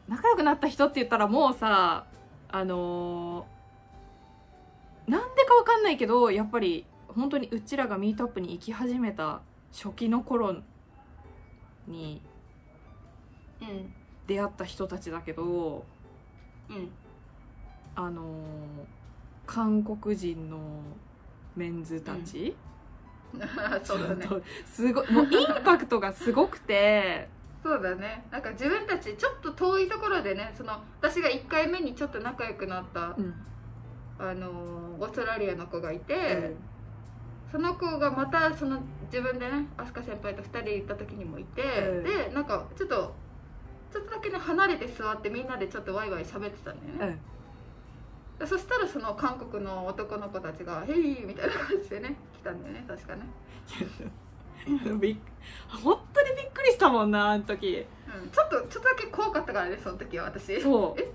[0.09, 2.07] 仲良くなった人って言ったらもうさ
[2.49, 3.52] あのー
[5.07, 10.57] なんでかわかんないけどやっぱり本当にうちらがミートアップに行き始めた初期の頃
[11.87, 12.23] に
[13.61, 13.95] うん
[14.27, 15.85] 出会った人たちだけど
[16.71, 16.91] うん。
[17.95, 19.03] あのー
[19.45, 20.59] 韓国人の
[21.57, 22.57] メンズたち、
[23.85, 24.27] そうだね。
[24.27, 27.29] ちょっとすごいもうインパクトがすごくて
[27.62, 28.25] そうだね。
[28.31, 33.35] なんか自分たちちょっと遠いところでねその私が1回目にちょっと仲良くなった、うん
[34.23, 36.55] あのーオーストラリアの子がいて、
[37.51, 38.81] その子がまたその
[39.11, 42.05] 自分でね飛鳥先輩と2人で行った時にもいて、うん。
[42.05, 43.15] でなんかちょっと
[43.93, 47.19] ちょっとだけね離れて座ってみんなでちょっとワイワイ喋ってたんだよね、
[48.37, 48.39] うん。
[48.39, 53.23] でそしたらその韓国の男の子たちが「ヘイ!」みたいな感じでね来たんだよね確かね、
[55.01, 55.17] びっ
[55.83, 57.85] 本当にびっくりしたもんなあの時。
[58.23, 60.61] うん、ちょっとちょっとだけ怖かったからねその時は私。
[60.61, 61.01] そう。
[61.01, 61.11] え？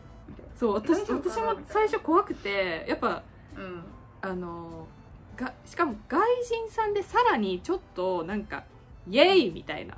[0.57, 3.23] そう私私も最初怖くてやっぱな
[3.57, 3.83] うん。
[4.19, 4.87] あの
[5.35, 8.63] がしかも外人さんでさらにちょっとなんか
[9.07, 9.97] イエイみたいな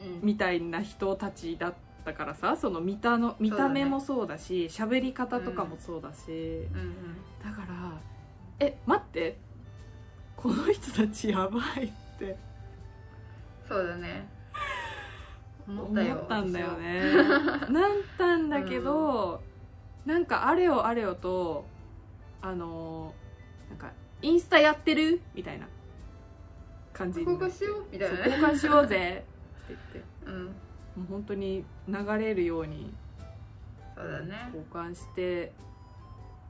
[0.00, 0.20] うん。
[0.22, 6.94] みたいな人たちだったからさその見たの見た目もそうだし喋、り方とかもそうだし、うんうん。
[7.44, 7.92] だから
[8.58, 9.38] え待って
[10.36, 12.36] この人たちやばいって。
[13.68, 14.35] そうだね
[15.68, 16.16] 思思ったよ。
[16.16, 17.12] ったんだよね。
[17.70, 19.42] なったんだけど、
[20.04, 21.64] なんかあれよあれよと
[22.40, 23.14] あの
[23.68, 23.90] なんか
[24.22, 25.20] インスタやってる？
[25.34, 25.66] みたいな。
[26.92, 27.84] 感じ交換しよう？
[27.92, 28.18] みたいな。
[28.26, 29.24] 交換しようぜ。
[29.64, 30.08] って言って。
[30.26, 30.44] うん。
[30.46, 30.52] も
[31.02, 32.94] う本当に流れるように
[33.94, 34.34] そうだね。
[34.46, 35.52] 交換して。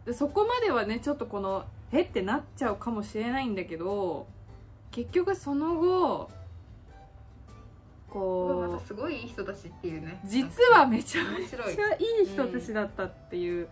[0.05, 4.29] でそこまではねちょっとこのえってなっちゃうかもしれないんだけど
[4.93, 6.31] 結局その後
[8.17, 10.21] まこたすごいいい人たちっていうね。
[10.25, 11.77] う実はめちゃめち面白い。
[11.81, 13.69] ゃいい人たちだったっていう、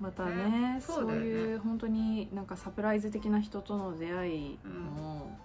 [0.00, 0.34] またね
[0.74, 5.38] ねそそういう本当になんかサプライズ的な人との出会いも、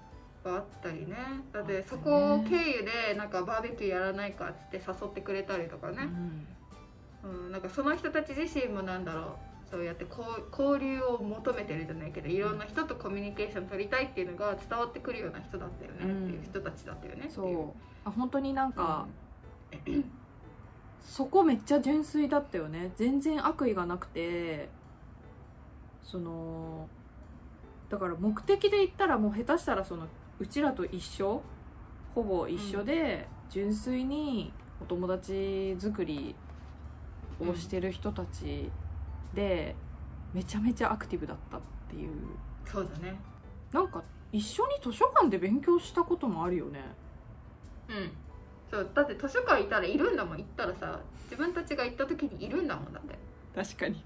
[0.44, 1.16] があったりね。
[1.52, 6.10] だってそこを経由でなんかバーベキューやらないかっつって誘ってくれたりとかね、
[7.24, 16.24] うん、なんかその人たち自身もなんだろうそうやってこう交流を求めてるじゃないけどいろんな人とコミュニケーション取りたいっていうのが伝わってくるような人だったよね、うん。
[16.26, 17.68] っていう人たちだったよねってそいう。
[17.68, 17.72] う。
[18.06, 19.08] あ本当になんか、
[21.02, 22.92] そこめっちゃ純粋だったよね。
[22.96, 24.70] 全然悪意がなくて
[26.04, 26.88] その
[27.90, 30.08] だから目的で言ったらもう下手したらその
[30.40, 31.42] うちらと一緒
[32.16, 34.52] ほぼ一緒で純粋に
[34.82, 36.36] お友達作り
[37.40, 38.72] をしてる人たち
[39.34, 39.76] で
[40.34, 42.12] めちゃめちゃアクティブだったっていう。
[42.66, 43.20] そうだね。
[43.72, 46.82] なんか一緒に図書館で勉強したこともあるよね。
[47.90, 48.12] うん。
[48.70, 50.38] そうだって図書館いたらいるんだもん。
[50.38, 53.18] 行ったらさ自分たちが行った時にいるんだもんだって。
[53.56, 54.04] 確かに。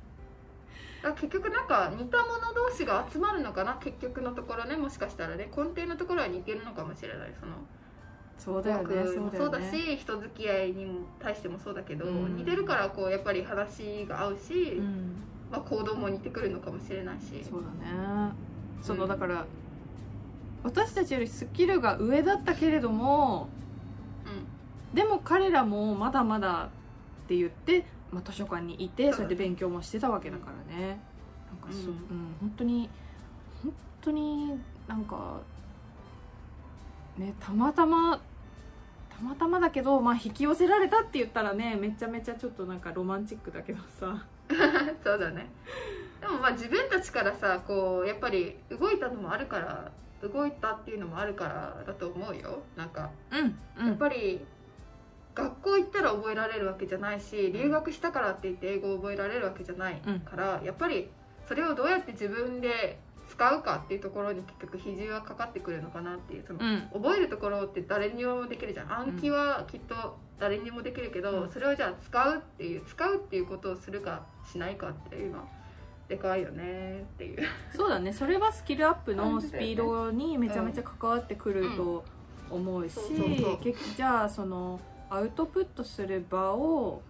[1.01, 5.49] だ結局なんか似た者同士が集まるのかな結局のところねもしかしたらね。
[5.55, 7.33] 根底のところは似てるのかもしれない。
[7.39, 7.53] その
[8.43, 9.05] そうだよね
[9.37, 9.71] そうだね。
[9.71, 12.35] し人付き合いにも対してもそうだけど、うん。
[12.35, 15.15] 似てるからこうやっぱり話が合うし、うん。
[15.49, 17.43] まあ、行動も似てくるのかもしれないし。
[17.49, 18.33] そうだね。
[18.81, 19.45] そのうんだから
[20.63, 23.47] 私たちよりスキルが上だったけれども
[24.93, 26.69] でも彼らもまだまだ
[27.25, 30.99] って言って、まあ、図書館にいてそうやって勉強もしてたわけだからね。
[31.47, 31.93] なんかそ、ううん。
[31.93, 32.89] ん本当に
[33.63, 35.39] 本当になんか
[37.17, 38.21] ねたまたま
[39.17, 44.25] たまたまだけど、まあ、引き寄せられたって言ったらねめちゃめちゃちょっとなんかロマンチックだけどさ。
[45.03, 45.49] そうだね。
[46.21, 52.63] でもまあ自分たちからさこうやっぱり動いたのもあるから動いたっていうのもあるからだと思うよ。
[52.75, 54.45] なんかうんうやっぱり
[55.35, 59.95] 学校行ったら覚えられるわけじゃないし留学したからって言って英語を覚えられるわけじゃない
[60.25, 61.09] から、やっぱり
[61.47, 62.99] それをどうやって自分で
[63.33, 66.89] 使うかっていうところに結局比重はかかってくるのかなっていうその、うん。
[66.93, 68.93] 覚えるところって誰にもできるじゃん。
[68.93, 71.51] 暗記はきっと誰にもできるけど、うん。
[71.51, 75.45] それをじゃあ使うっていう使うっていうことをするかしないかっていうのは
[76.07, 77.43] でかいよねっていう。
[77.75, 78.13] そうだね。
[78.13, 82.05] それはスキルアップのスピードにめちゃめちゃ関わってくると
[82.49, 82.99] 思うし
[83.95, 87.01] じゃあそのアウトプットする場を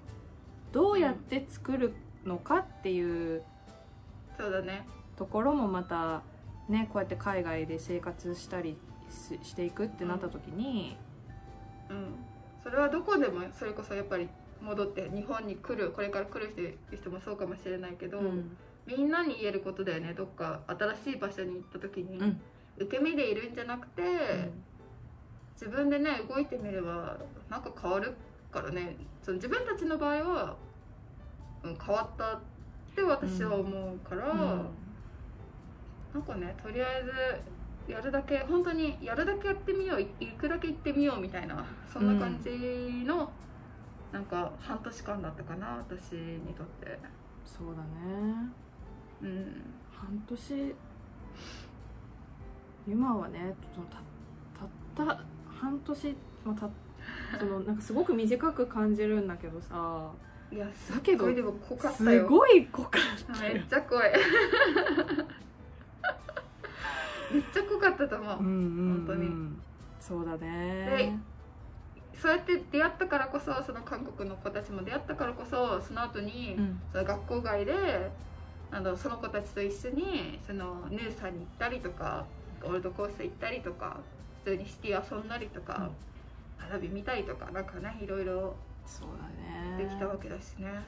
[0.72, 1.94] どうやって作る
[2.26, 3.44] のかっていう
[4.38, 6.24] そうだねところもまた
[6.70, 8.78] ねこうやって海外で生活したり
[9.10, 10.98] ししていくってなった時に、
[11.90, 12.16] うん。
[12.64, 14.30] それはどこでもそれこそやっぱり
[14.62, 18.58] 戻って日本に来るこれから来る人人もそうかもしれないけど、うん。
[18.86, 22.42] みんなに言えることだよねどっか新しい場所に行った時に、うん。
[22.78, 24.02] 受け身でいるんじゃなくて、
[25.54, 27.18] 自分でね動いてみれば
[27.50, 28.16] なんか変わる
[28.52, 28.98] からね。
[29.22, 30.56] その自分たちの場合は、
[31.64, 32.40] うん、変わったっ
[32.96, 34.68] て私は思うから、うん
[36.14, 37.04] なんかねとりあえ
[37.88, 42.50] ずやるだけ本当にやるだけやってみようい行くだけ行ってみようみたいなそんな感じ
[43.06, 43.32] の、
[44.12, 47.00] なんか半年間だったかな私にとって。
[47.46, 48.50] そうだね。
[49.22, 49.64] うん。
[49.92, 50.76] 半年。
[52.88, 53.98] 今はねそのた
[54.96, 56.70] たった半年、まあ、た
[57.40, 60.12] そのなんかすごく短く感じるんだけどさ。
[60.52, 64.00] いやすだけどごいでも濃かったすよごい濃かっためよっちゃ濃い
[67.32, 69.06] めっちゃ濃かったと思う、うんうんうん。
[69.06, 69.30] 本当に。
[70.00, 71.20] そうだね。
[72.22, 76.82] そうやって出会ったからこそその韓国の子たちも出会ったからこそその後に、うん。
[76.92, 77.74] その学校外で
[78.72, 82.26] あのその子たちと一緒にそのヌーさんに行ったりとか
[82.64, 83.98] オールドコース行ったりとか
[84.46, 85.90] 普通にシティ遊んだりとか、
[86.58, 89.84] 花火見たりとかなんかねいろいろそうだね。
[89.84, 90.84] できたわけだしね、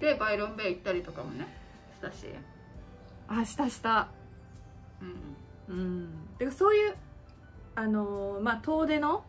[0.00, 1.46] でバイロンベイ行ったりとかもね
[1.94, 2.26] したし。
[3.28, 4.08] あしたした
[5.00, 5.04] う
[5.72, 6.08] んうん。
[6.38, 6.94] てかそういう
[7.74, 9.24] あのーまあ遠出の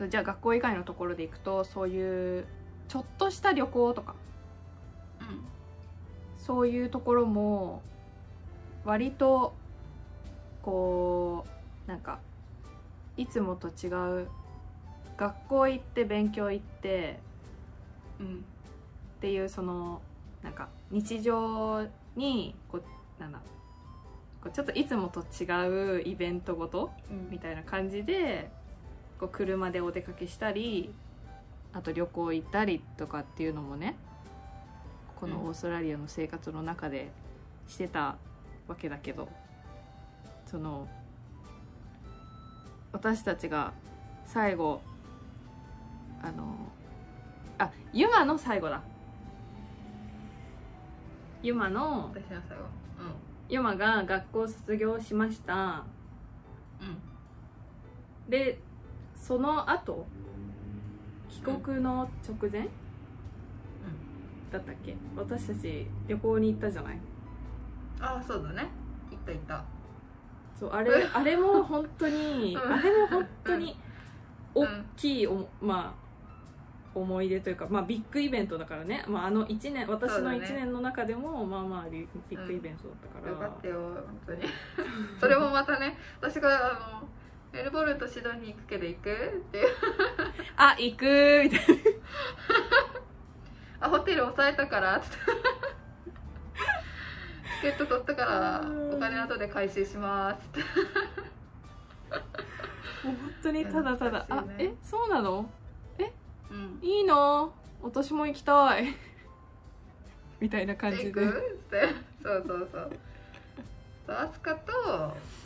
[0.00, 0.10] うん。
[0.10, 2.46] じゃあ学校以外のところで行くとそういう
[2.88, 4.14] ちょっとした旅行とか
[5.20, 5.44] うん。
[6.36, 7.82] そういうところも
[8.84, 9.54] 割と
[10.62, 11.44] こ
[11.86, 12.18] うなんか
[13.16, 13.88] いつもと違
[14.22, 14.28] う
[15.16, 17.18] 学校行って勉強行って
[18.20, 18.44] うん。
[19.18, 20.00] っていうその
[20.44, 23.40] なんか日常にこうなんだ
[24.52, 27.28] ちょっといつもと違うイベントごとうん。
[27.30, 28.50] みたいな感じで
[29.18, 30.92] こう車でお出かけしたり
[31.72, 33.96] あと旅行行ったりとかっていうのもね
[35.20, 37.10] このオーストラリアの生活の中で
[37.66, 38.16] してた
[38.68, 39.28] わけだけど
[40.46, 40.88] その
[42.92, 43.72] 私たちが
[44.24, 44.80] 最後
[46.22, 46.54] あの
[47.58, 48.82] あユマの最後だ。
[51.42, 52.64] ユマの私の最後
[53.48, 55.54] ユマが学校卒業しました。
[55.54, 55.56] う
[56.84, 56.88] ん。
[56.88, 56.98] うん
[58.28, 58.60] で
[59.14, 60.06] その後
[61.30, 62.68] 帰国の直前、
[64.52, 64.94] だったっけ？
[65.16, 66.98] 私たち旅行に行ったじゃない？
[68.00, 68.68] ああそうだね。
[69.10, 69.64] 行った行った。
[70.58, 72.72] そうあれ あれも本当にうん。
[72.72, 73.76] あれも本当に
[74.54, 74.84] 大うん。
[74.96, 76.07] きいおまあ
[77.00, 80.38] 思い出というか、まあ、ビッグイベントだからね、まあ、あの1年私のそうだね。
[80.38, 84.42] 1年の中でもまあまあビビッグイベントだったから、よかったよ本当に。
[85.20, 87.08] それもまたね私があの
[87.52, 89.10] メルボルンとシドニー行くけど行く？
[89.10, 89.14] っ
[89.50, 89.68] ていう。
[90.56, 91.64] あ行くみたいな。
[93.86, 94.96] あホテル押さえたから。
[94.96, 95.08] っチ
[97.62, 98.94] ケット取ったからうん。
[98.96, 100.46] お金後で回収します。
[100.48, 100.64] っても
[103.12, 104.54] う本当にただただ、ね。
[104.58, 105.50] えそうなの？
[106.50, 106.78] うん。
[106.82, 107.50] いいな。
[107.82, 108.94] 私も行きたい。
[110.40, 111.04] みたいな感じで。
[111.04, 111.88] 行くって。
[112.22, 112.90] そうそうそう。
[114.06, 114.72] そうアスカと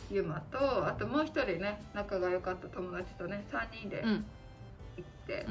[0.09, 4.25] ユマとあともう一人ね仲が良かった友達とね3人でうん。
[4.95, 5.45] 行って。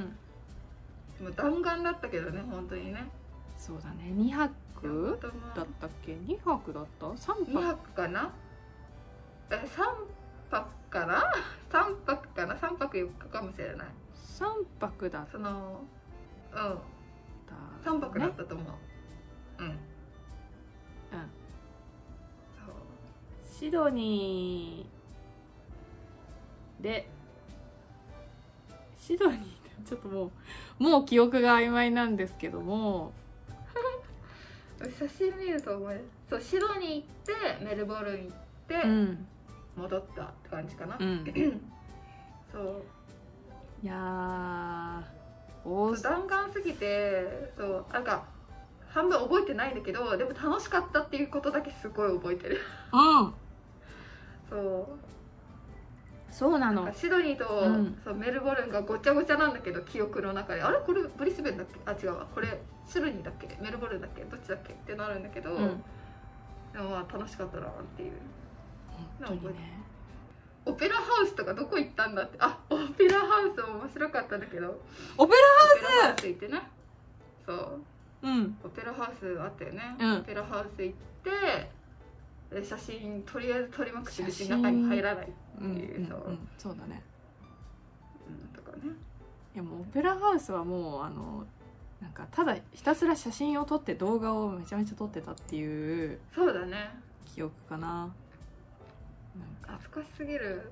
[1.20, 1.26] う、ん。
[1.26, 3.10] もう弾丸だったけどね本当にね。
[3.58, 4.12] そうだね。
[4.16, 8.30] 2泊だだったっけ？2泊だった ?3 2泊泊かな？
[9.50, 9.60] え3
[10.50, 11.32] 泊かな
[11.70, 13.86] ？3泊かな？3泊4日かもしれない
[14.38, 14.44] 3
[14.80, 15.84] 泊だっその
[16.52, 16.58] うん。
[17.84, 18.66] た、3泊だっねたと思う、
[19.62, 19.66] うん。
[19.66, 19.76] うん。
[22.56, 23.58] そう。
[23.58, 27.08] シドニーで
[28.98, 30.32] シドニーってちょっとも
[30.80, 33.12] うもう記憶が曖昧なんですけども。
[34.98, 36.00] 写真見ると思う。
[36.28, 37.06] そうシドニー行っ
[37.58, 39.26] てメルボルン行ってうん。
[39.76, 41.24] 戻ったって感じかな、うん。
[42.52, 42.84] そう
[43.82, 48.24] いやー弾丸すぎてそうなんか
[48.88, 52.60] 半分覚えてないんだけどでも楽しかったっていうことだけすごい覚えてる。
[52.92, 53.34] うん。
[54.50, 54.86] そう。
[56.30, 56.92] そうなの。
[56.94, 58.00] シドニーと、うん。
[58.04, 60.62] そうメルボルンがごちゃごちゃなんだけど記憶の中で。
[60.62, 60.78] あれ？
[60.78, 61.80] これブリスベンだっけ？
[61.86, 62.26] あ違うわ。
[62.34, 63.56] これシドニーだっけ？
[63.60, 64.22] メルボルンだっけ？
[64.24, 65.82] どっちだっけってなるんだけど、うん。
[66.72, 68.12] でもまあ楽しかったなっていう。
[69.18, 69.82] 本当にね。
[70.64, 72.36] オペラハウスとかどこ行ったんだって。
[72.40, 72.61] あオ
[72.96, 74.80] ペラハウス面白かったんだけど。
[75.18, 75.32] オペオペ
[75.84, 76.62] ラハウス行ってね
[77.46, 77.80] そう。
[78.22, 78.58] ラうん。
[78.64, 80.16] オペラハウスあったよね、うん。
[80.18, 81.70] オペラハウス行って
[82.54, 85.78] で写真とりあえず撮りまくって別に写真中に入らない、うんうん。
[85.78, 86.06] いう。
[86.08, 86.48] そううん。
[86.58, 87.02] そうだね。
[88.28, 88.92] うん、とかね。
[89.54, 91.44] いやもうオペラハウスはもうあの
[92.00, 96.90] なんかただひたすら写真を撮って動画をめちゃめちゃ撮ってたっていうそうだね。
[97.34, 97.88] 記憶かな。
[97.88, 98.10] なん
[99.62, 99.78] か。
[99.78, 100.70] 懐かしすぎる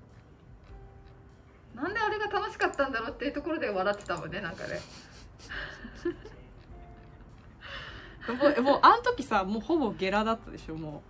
[1.74, 4.80] なんであれが楽しかったんだろうっていうところで笑ってたもんねなんかね。
[8.28, 11.02] もうもうあの時さもうほぼゲラだったでしょも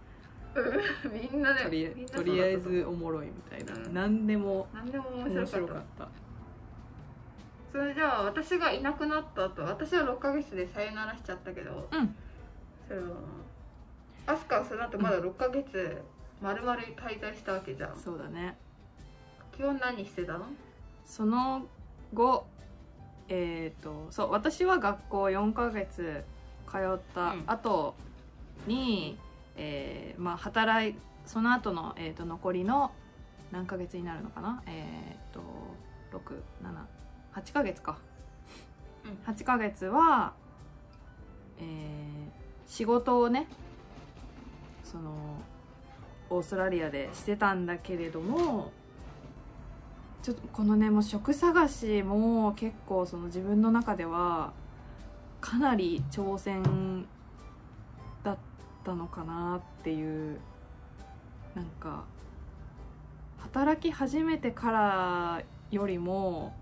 [0.55, 0.61] う。
[0.61, 3.95] んみんなねうとりとりあえずおもろいみたいな、うん。
[3.95, 6.05] 何でも何でも面面白かった。
[6.05, 6.11] た
[7.73, 12.15] それじゃあ私がいなくなった後私は6ヶ月でさよならしちゃったけどうん。
[12.89, 13.07] それは
[14.27, 16.03] アスカはその後まだ6ヶ月
[16.41, 17.97] まるまる滞在したわけじゃん。
[17.97, 18.57] そうだね
[19.57, 20.47] 基本何してたの？
[21.07, 21.63] その
[22.15, 22.47] 後
[23.29, 26.25] えっ、とそう私は学校4ヶ月
[26.69, 27.95] 通った後
[28.67, 29.19] に、
[29.57, 30.95] えーまあ働い
[31.27, 32.91] その後の、えー、と残りの
[33.53, 34.63] 何ヶ月になるのかな？
[34.67, 35.41] えっ、と
[36.13, 37.99] 678ヶ月か、
[39.05, 39.33] うん。
[39.33, 40.33] 8ヶ月は、
[41.59, 42.31] えー
[42.67, 43.49] 仕事をね
[44.85, 45.11] その
[46.31, 48.71] オーストラリアでしてたんだけれども
[50.23, 54.53] ちょっとこのねもう職探しも結構その自分の中では
[55.41, 57.07] かなり挑戦
[58.23, 58.39] だっ
[58.85, 60.39] たのかなっていう
[61.55, 62.05] なんか
[63.39, 66.55] 働き始めてからよりも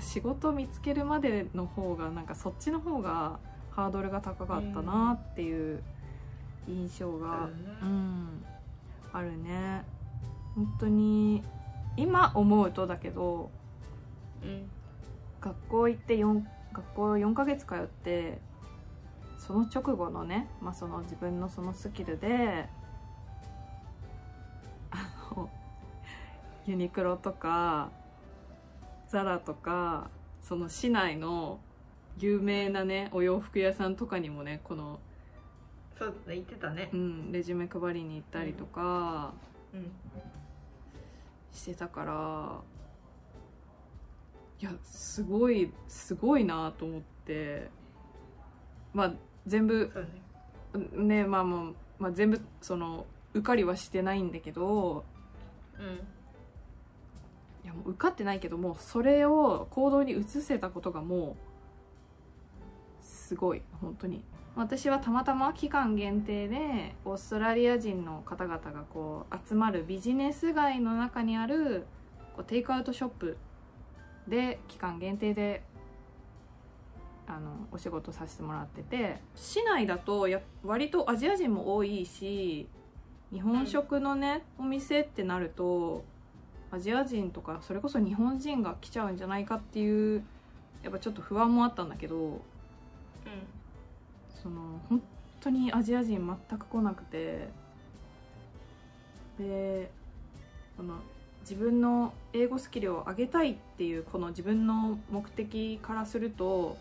[0.00, 3.38] 仕事を見つけるまでの方がなんかそっちの方が
[3.70, 5.82] ハードルが高かったなっていう
[6.68, 7.48] 印象が、
[7.82, 8.44] うん、
[9.12, 9.84] あるね。
[10.54, 11.42] 本当に
[11.96, 13.50] 今思うとだけど
[14.42, 14.70] うん。
[15.40, 16.42] 学校行って4
[16.72, 18.38] 学校4ヶ月通って
[19.38, 22.66] その直後のね、まあ、その自分のそのスキルで
[24.90, 25.50] あの
[26.66, 27.90] ユニクロとか
[29.08, 30.08] ザラとか
[30.40, 31.60] その市内の
[32.18, 34.98] 有名なねお洋服屋さんとかにもねこの、
[35.98, 36.88] そう言ってたね。
[36.92, 39.32] うん、レジュメ配りに行ったりとか
[39.74, 39.92] うん
[41.54, 42.60] してたから
[44.60, 47.70] いやすごいすごいなと思って
[48.92, 49.12] まあ
[49.46, 49.90] 全部
[50.96, 51.20] ね。
[51.20, 51.60] ねまあまあ、
[51.98, 55.04] まあ、全部その受かりはしてないんだけど
[55.78, 55.84] うん。
[57.64, 61.36] いやもう受かってないけどもうそれを行動に移せたことがも
[63.00, 64.22] うすごい本当に
[64.56, 71.86] 私はたまたま期間限定でオーストラリア人の方々がこう集まるビジネス街の中にある
[72.36, 73.36] こうテイクアウトショップ
[74.28, 75.62] で期間限定で
[77.26, 82.68] あのお仕事させてもらってて市内だとや割とアジア人も多いし
[83.32, 86.04] 日本食のね、お店ってなると
[86.70, 90.22] アジア人とかそれこそ日本人が来ちゃうんじゃないかっていう
[90.84, 92.42] やっぱちょっと不安もあったんだけど
[94.44, 95.02] その本
[95.40, 97.48] 当にアジア人全く来なくて。
[99.38, 99.90] で
[100.76, 100.94] この
[101.40, 106.76] 自分の英語スキルを上げたいっていうこの自分の目的からすると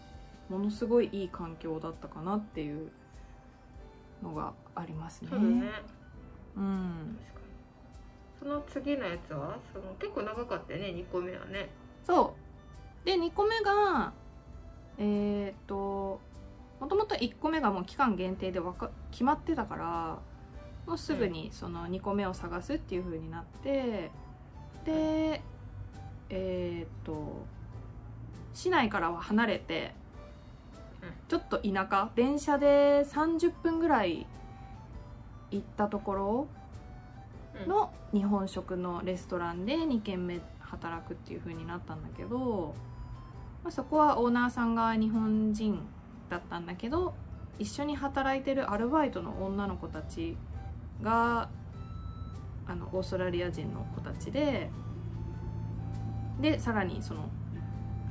[0.49, 2.89] ものすごいいい環境だったかなっていう
[4.22, 5.28] のがありますね。
[5.32, 5.64] そうだね。
[6.55, 7.18] うん、
[8.39, 9.57] その次のやつは？
[9.74, 11.70] その結構長かったよね2個目はね。
[12.05, 12.36] そ
[13.03, 13.05] う。
[13.05, 14.14] で2個目が
[14.97, 16.22] えっ、と
[16.84, 20.19] もともと1個目がもう期間限定でわか決まってたから
[20.86, 24.11] もうすぐにその2個目を探すっていう風になって
[24.84, 25.41] で
[26.29, 27.45] えっ、と
[28.53, 29.95] 市内からは離れて
[31.01, 31.09] うん。
[31.29, 34.27] ちょっと田舎電車で30分ぐらい
[35.51, 36.47] 行ったところ
[37.63, 37.69] うん。
[37.69, 42.75] の日本食のレストランで2軒目働くっていう風になったんだけど、
[43.63, 45.79] まあ、そこはオーナーさんが日本人
[46.34, 47.13] だったんだけど
[47.59, 50.36] 一緒に働いてるアルバイトの女の子たち
[51.01, 51.47] が
[52.65, 54.71] あのオーストラリア人の子たちで
[56.41, 57.29] でさらにその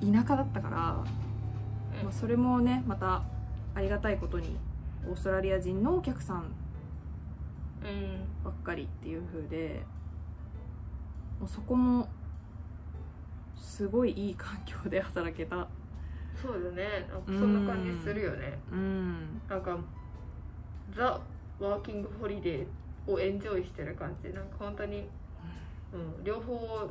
[0.00, 1.04] 田舎だったから、ま
[2.08, 3.24] あ、それもねまた
[3.74, 4.56] ありがたいことに
[5.08, 6.54] オーストラリア人のお客さん
[7.82, 9.82] うんばっかりっていう風で
[11.40, 12.08] もうそこも
[13.56, 15.66] すごいいい環境で働けた
[16.43, 17.07] そうだね。
[17.09, 18.59] なんかそんな感じするよね。
[18.70, 19.40] うん。
[19.49, 19.78] なんか
[20.95, 21.20] ザ・
[21.61, 24.32] ワーキングホリデーをエンジョイしてる感じ。
[24.32, 25.09] なんか本当に
[25.93, 26.90] うん、両方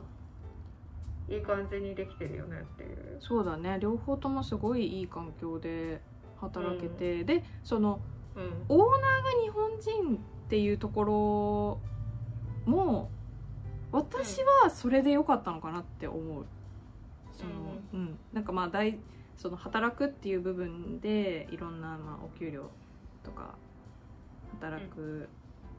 [1.27, 3.17] いい感じにできてるよねっていう。
[3.19, 3.77] そうだね。
[3.81, 6.01] 両方ともすごいいい環境で
[6.39, 7.99] 働けて、でその
[8.35, 8.65] うん。
[8.69, 11.03] オーナーが日本人っていうとこ
[12.65, 13.09] ろも
[13.91, 16.45] 私はそれで良かったのかなって思う。
[17.33, 17.51] その
[17.93, 18.19] うん。
[18.33, 18.99] なんかまあ大
[19.41, 22.69] その働くっていう部分でいろんなまあお給料
[23.23, 23.55] とか
[24.59, 25.27] 働く、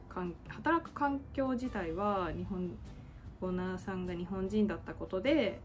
[0.09, 2.71] かん働く環境自体は日本
[3.39, 5.61] オーナーさんが日本人だったことで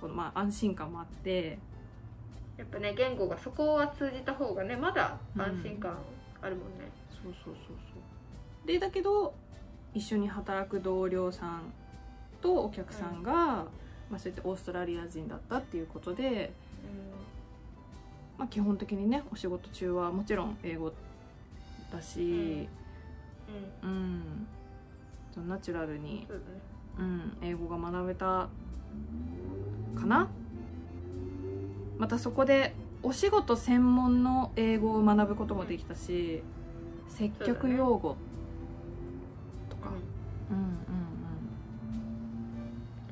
[0.00, 1.58] このまあ安心感もあって
[2.56, 5.98] やっぱね言語がそこは通じた方がねまだ安心感
[6.40, 7.74] あるもんね、そうそうそうそ
[8.64, 8.66] う。
[8.68, 9.34] でだけど
[9.94, 11.72] 一緒に働く同僚さん
[12.40, 13.66] とお客さんが、ま
[14.12, 16.52] あ、そうやってオーストラリア人だったっていうことで、
[18.38, 20.92] まあ、基本的にねお仕事中はもちろん英語
[21.92, 22.68] だし、
[23.82, 23.88] うん。
[23.88, 25.48] うん。
[25.48, 26.60] ナチュラルに、そうだね。
[26.98, 28.48] うん、英語が学べた
[29.94, 30.28] かな。
[31.98, 36.42] またそこでお仕事専門の英語を学ぶこともできたし
[37.06, 38.16] 接客用語
[39.68, 39.90] とか、
[40.50, 40.72] うんうんうん。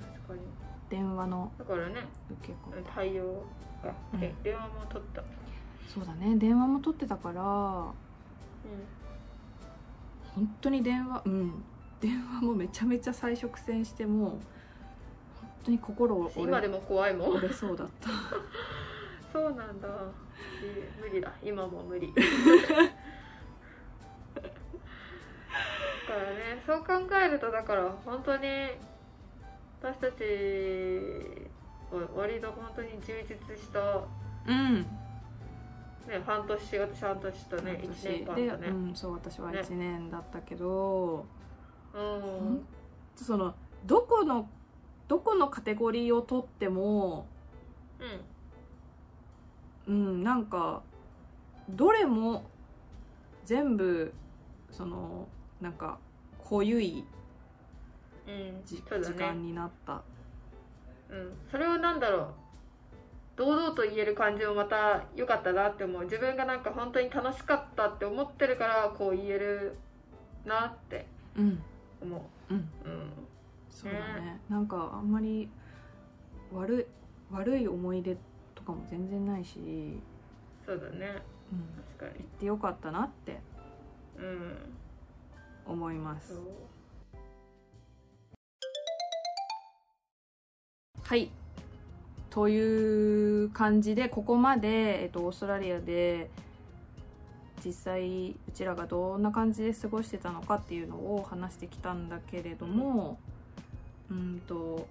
[0.01, 0.41] 確かに。
[0.89, 2.09] 電話のだからね
[2.41, 3.45] 受け答え対応
[3.85, 4.23] が、うん。
[4.23, 5.23] え電話も取った。
[5.89, 6.37] そうだね。
[6.37, 7.43] 電話も取ってたから
[10.35, 11.65] 本当に電話うん。
[12.01, 14.41] 電話もめちゃめちゃ最初苦戦してもう本
[15.65, 17.29] 当に心を折れ今でも怖いもん。
[17.37, 18.09] 折れそうだった。
[19.33, 19.89] そうなんだ。
[19.89, 21.33] 私無理だ。
[21.43, 22.13] 今も無理。
[22.15, 22.23] だ
[24.43, 26.63] からね。
[26.67, 28.47] そう考えるとだから本当に
[29.81, 31.48] 私たちは
[32.15, 33.81] 割と本当に充実した
[34.47, 34.83] うん。
[34.83, 38.25] ね半年私半年とね1年。
[38.27, 38.69] 間で、とね。
[38.69, 39.61] うん、そう私はね。
[39.61, 41.27] 1年だったけど、
[41.95, 42.67] うん。
[43.17, 43.55] その
[43.87, 44.49] どこの
[45.07, 47.27] どこのカテゴリーを取っても
[49.87, 49.95] うん。
[49.95, 50.83] うんなんか
[51.71, 52.45] どれも
[53.45, 54.13] 全部
[54.71, 55.27] その
[55.61, 55.99] なんか
[56.45, 57.05] 濃ゆい
[58.27, 58.63] うん。
[58.65, 60.03] 時間ね、になった
[61.11, 62.35] うん、それをなんだろう。
[63.37, 66.03] 堂々と言える感じもまた良かったなって思う。
[66.05, 69.77] 自分がなんか本当に楽しかったって思ってるからこう言える
[70.45, 71.07] なって
[71.37, 71.63] うん。
[72.03, 72.57] 思うん。
[72.57, 73.13] う、うん、
[73.71, 74.41] そうだね。
[74.49, 75.49] なんかあんまり
[76.53, 76.87] 悪い
[77.35, 78.17] 悪い思い出
[78.55, 80.03] とかも全然ないし、うん、
[80.67, 81.23] そうだね。
[81.53, 81.59] 行
[81.99, 82.25] 確かに。
[82.25, 83.39] ってよかったなって
[84.19, 84.57] うん。
[85.65, 86.41] 思います
[91.09, 91.31] はい。
[92.29, 96.29] という感じでここまで、えっと、オーストラリアで
[97.65, 103.19] 実際うちらがどんな感じで過ごしてたのかっていうのを話してきたんだけれども
[104.11, 104.87] うんと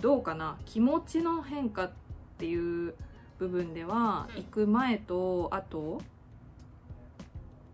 [0.00, 0.56] どうかな？
[0.64, 1.90] 気持ちの変化っ
[2.38, 2.94] ていう
[3.40, 4.42] 部分では、うん。
[4.44, 6.00] 行く前と後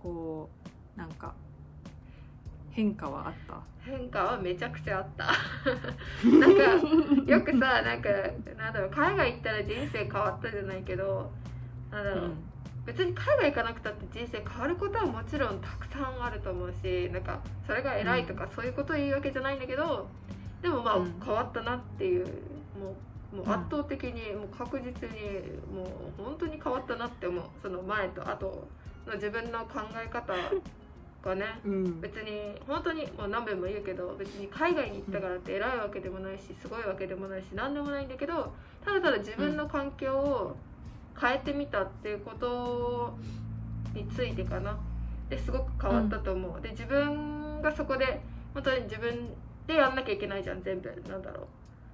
[0.02, 0.48] こ
[0.96, 1.34] うなんか
[2.76, 3.58] 変化はあった？
[3.90, 5.24] 変化はめちゃくちゃあった。
[6.28, 6.62] なんか
[7.32, 8.08] よくさなんか
[8.58, 11.30] なんだろう海外行ったら人生変わったじゃないけど
[11.90, 12.30] なんだろう、
[12.84, 20.08] 別に海外行かなくたって人生変わることはもちろんたくさんあると思うしなんかそれが偉いとかそういうことを言うわけじゃないんだけど
[20.62, 21.20] でもまあうん。
[21.24, 22.26] 変わったなっていう
[22.78, 22.94] も
[23.32, 23.52] うもううん。
[23.52, 25.40] 圧倒的にもう確実に
[25.72, 25.84] も
[26.18, 27.44] う本当に変わったなって思う。
[27.62, 28.68] その前と後
[29.06, 30.32] の自分の考え方
[31.26, 31.60] がね。
[31.64, 32.00] うん。
[32.00, 38.54] 別に本当にもう何遍も言うけど別に海外に行ったからって偉いわけでもないしすごいわけでもないし何でもないんだけど
[38.84, 40.56] ただただ自分の環境を
[41.20, 43.18] 変えてみたっていうこと
[43.94, 44.78] についてかな。
[45.28, 48.20] ですごく変わったと思う、で自分がそこで
[48.54, 49.34] 本当に自分
[49.66, 50.88] でやんなきゃいけないじゃん全部。
[51.08, 51.48] なんだろ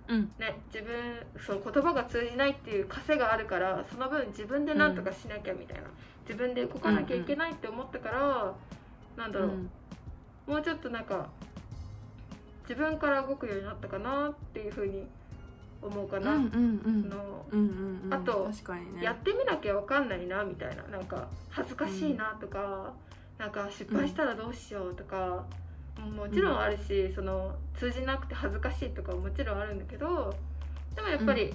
[0.09, 0.15] う。
[0.15, 0.33] うん。
[0.39, 0.95] ね、自分
[1.41, 5.85] その言葉が通じないっていう枷があるからその分自分で何とかしなきゃみたいな、
[6.29, 8.55] 自分で動かなきゃいけないって思ったから、
[9.17, 9.47] なんだろ
[10.47, 11.29] う、もうちょっとなんか
[12.69, 15.07] 自分から動くようになったかなっていうふうに
[15.83, 16.53] 思うかな、うんうん
[16.85, 17.09] うん。
[17.09, 17.47] の。
[17.51, 18.15] うんうんうん。
[18.15, 19.03] あとね。
[19.03, 20.83] やってみなきゃ分かんないなみたいな。
[20.85, 22.95] なんか恥ずかしいなとか、
[23.39, 25.45] なんか失敗したらどうしようとか、
[25.99, 30.35] もちろんあるし、その通じなくて恥ずかしいとかももちろんあるんだけど
[30.95, 31.53] でもやっぱり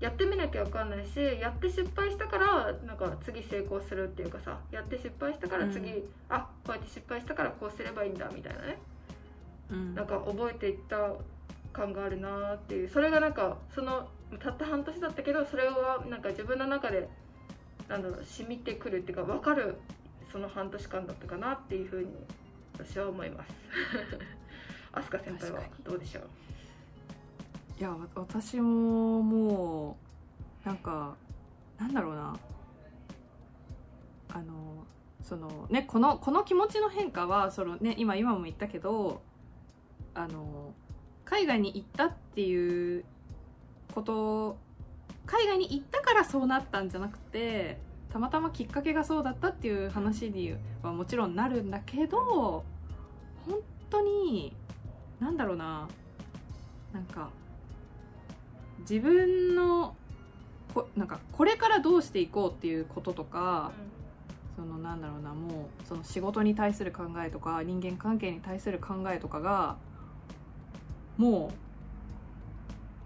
[0.00, 6.08] やってみなきゃ分かんないしやって失敗したからなんか次成功するっていうかさやって失敗したから次、うん。
[6.28, 8.78] あこうやって失敗したからこうすればいいんだみたいなね。
[9.70, 9.94] うん。
[9.94, 11.12] なんか覚えていった
[11.72, 12.88] 感があるなっていう。
[12.88, 17.08] それがなんかそのたった半年だったけどそれはなんか自分の中で
[17.88, 19.76] なんだろう染みてくるっていうか分かる
[20.32, 22.08] その半年間だったかなっていうふうに
[22.78, 23.52] 私は思います。
[24.92, 26.45] 飛鳥先輩はどうでしょう？
[27.78, 29.98] いや私もも
[30.64, 31.14] うなんか
[31.78, 32.36] なんだろうな。
[34.32, 34.84] あの
[35.22, 39.20] そのねこのこの気持ちの変化はそのね今今も言ったけど
[40.14, 40.72] あの
[41.24, 43.04] 海外に行ったっていう
[43.94, 44.58] こと
[45.26, 47.78] 海外に行ったからそうなったんじゃなくて
[48.12, 52.64] たまたまきっかけがそうだったっていう話にはもちろんなるんだけど
[53.46, 53.58] 本
[53.90, 54.54] 当に
[55.20, 55.88] なんだろうな。
[56.92, 57.28] なんか
[58.88, 59.96] 自分の
[60.72, 63.72] こなんかこれからどうしていこうっていうこととか
[64.54, 69.76] そのなんだろうなもうその仕事に対する考えとか人間関係に対する考えとかが
[71.16, 71.50] も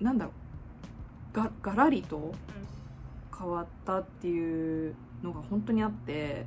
[0.00, 0.32] うなんだろ
[1.32, 2.34] うががらりと
[3.36, 6.44] 変わったっていうのが本当にあって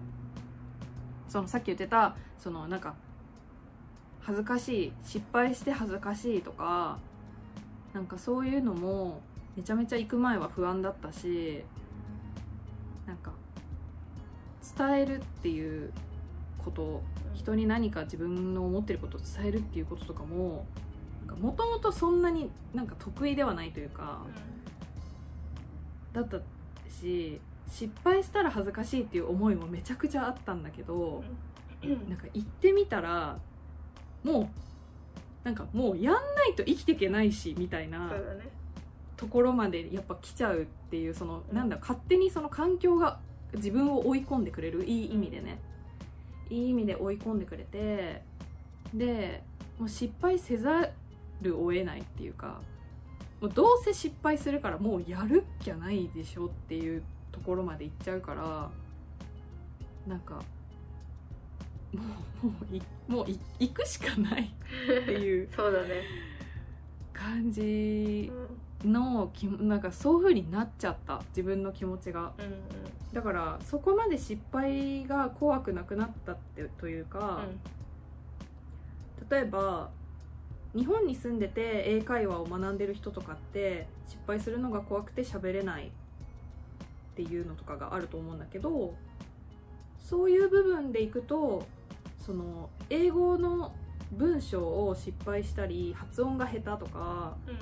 [1.28, 2.96] そのさっき言ってたそのなんか
[4.22, 7.00] 恥ずかしい失敗して恥ずかしいとか
[7.94, 9.22] なんかそういうのも
[9.56, 11.64] めちゃめちゃ行く前は不安だったし
[13.06, 13.32] なんか
[14.78, 15.92] 伝えるっていう
[16.64, 17.02] こと
[17.34, 20.66] 人に何か自分の思ってることを伝えるっていうこととかも
[21.40, 24.22] もともとそんなになんか得意ではないというか
[26.14, 26.38] だった
[26.90, 27.40] し
[27.70, 31.24] 失敗したら恥ずかしいっていう思いもめちゃくちゃあったんだけど
[32.08, 33.38] なんか行ってみたら
[34.24, 34.48] もう
[35.44, 38.12] なんかもうやんないと生きていけないしみたいな
[39.18, 41.56] ところまでやっぱ来ちゃうっていうそのうん。
[41.56, 43.20] なんだ勝手にその環境が
[43.56, 45.60] 自分を追い込んでくれるいい意味でね。
[46.50, 48.22] いい意味で追い込んでくれて
[48.94, 49.44] で
[49.80, 50.90] もう失敗せざ
[51.42, 52.62] るを得ないっていうか
[53.42, 58.70] もうどうせ失敗するからもうやるっきゃないでしょっていうところまで行っちゃうから
[60.08, 60.42] なんか
[61.94, 62.02] も
[62.44, 66.02] うもういもうい行くしかないっていう そうだね。
[67.14, 68.32] 感じ
[68.84, 68.92] うん。
[68.92, 72.34] のきなんかそういう風になっちゃった自分の気持ちが。
[72.40, 77.44] うんだからそこまで失敗が怖くなくなったってというか、
[79.30, 79.92] 例えば
[80.76, 85.90] 日本に住んでて英会話を学んでる人とかって失敗するのが怖くて喋れないっ
[87.16, 88.96] ていうのとかがあると思うんだけど
[90.00, 91.68] そういう部分でいくと
[92.26, 93.74] その英語の
[94.12, 97.58] 文章を失敗したり発音が下手とかうん。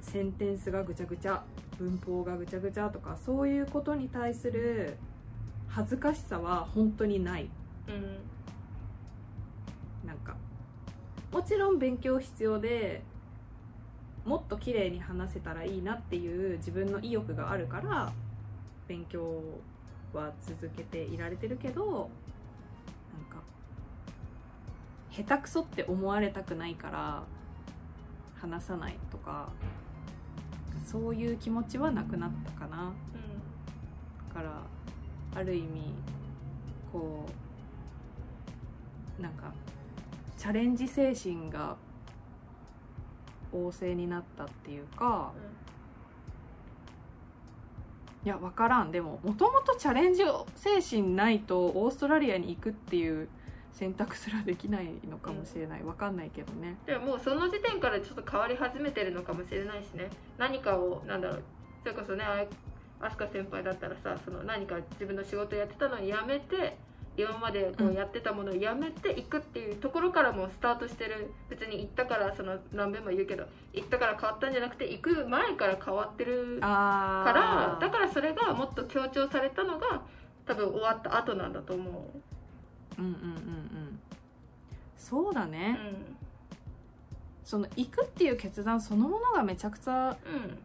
[0.00, 1.42] センテンスがぐちゃぐちゃ
[1.78, 4.96] 文法がぐちゃぐちゃとかそういうことに対する
[5.68, 7.48] 恥ずかしさは本当にない。
[7.88, 8.18] うん。
[10.06, 10.36] なんか
[11.32, 13.02] もちろん勉強必要で
[14.24, 18.12] もっと綺麗に話せたらいいなっていう自分の意欲があるから
[18.88, 19.42] 勉強
[20.12, 22.10] は続けていられてるけど
[25.22, 27.22] 下手くそって思われたくないから
[28.40, 29.50] 話さないとか
[30.84, 32.92] そういう気持ちはなくなったかな。
[34.28, 34.62] だから
[35.34, 35.92] ある意味
[36.92, 37.26] こ
[39.18, 39.52] うなんか
[40.38, 41.76] チャレンジ精神が
[43.52, 45.32] 旺盛になったっていうか
[48.24, 48.90] いや分からん。
[48.90, 50.22] でももともとチャレンジ
[50.54, 53.28] 精神ないとオーストラリアに行くっていう
[53.72, 55.82] 選択すらできないのかもしれない。
[55.82, 56.76] 分かんないけどね。
[56.86, 60.10] でももうその時点からちょっと変わり始めてるのかもしれないしね。
[60.38, 61.42] 何かをなんだろう。
[61.82, 62.44] それこそねあ
[63.06, 66.76] 飛鳥先輩だったらさその何か自分の仕事やってたのにやめて
[67.16, 71.32] 今までこううんやってたものをやめていくっていうところからもうスタートしてる。
[71.48, 80.02] 別に行ったからその何遍も言うけど行ったから変わったんじゃなくて行く前から変わってるあからだからそれがもっと強調されたのが
[80.46, 82.20] 多分終わった後なんだと思う。
[82.98, 84.00] うんうんうんうん。
[84.96, 85.76] そうだうね、ん。
[87.44, 90.58] その行くっていう決断そのものがめちゃくちゃうん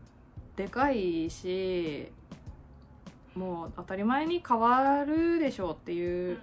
[0.56, 2.08] でかいし
[3.36, 6.38] もう当たり前に変わるでしょうってういうん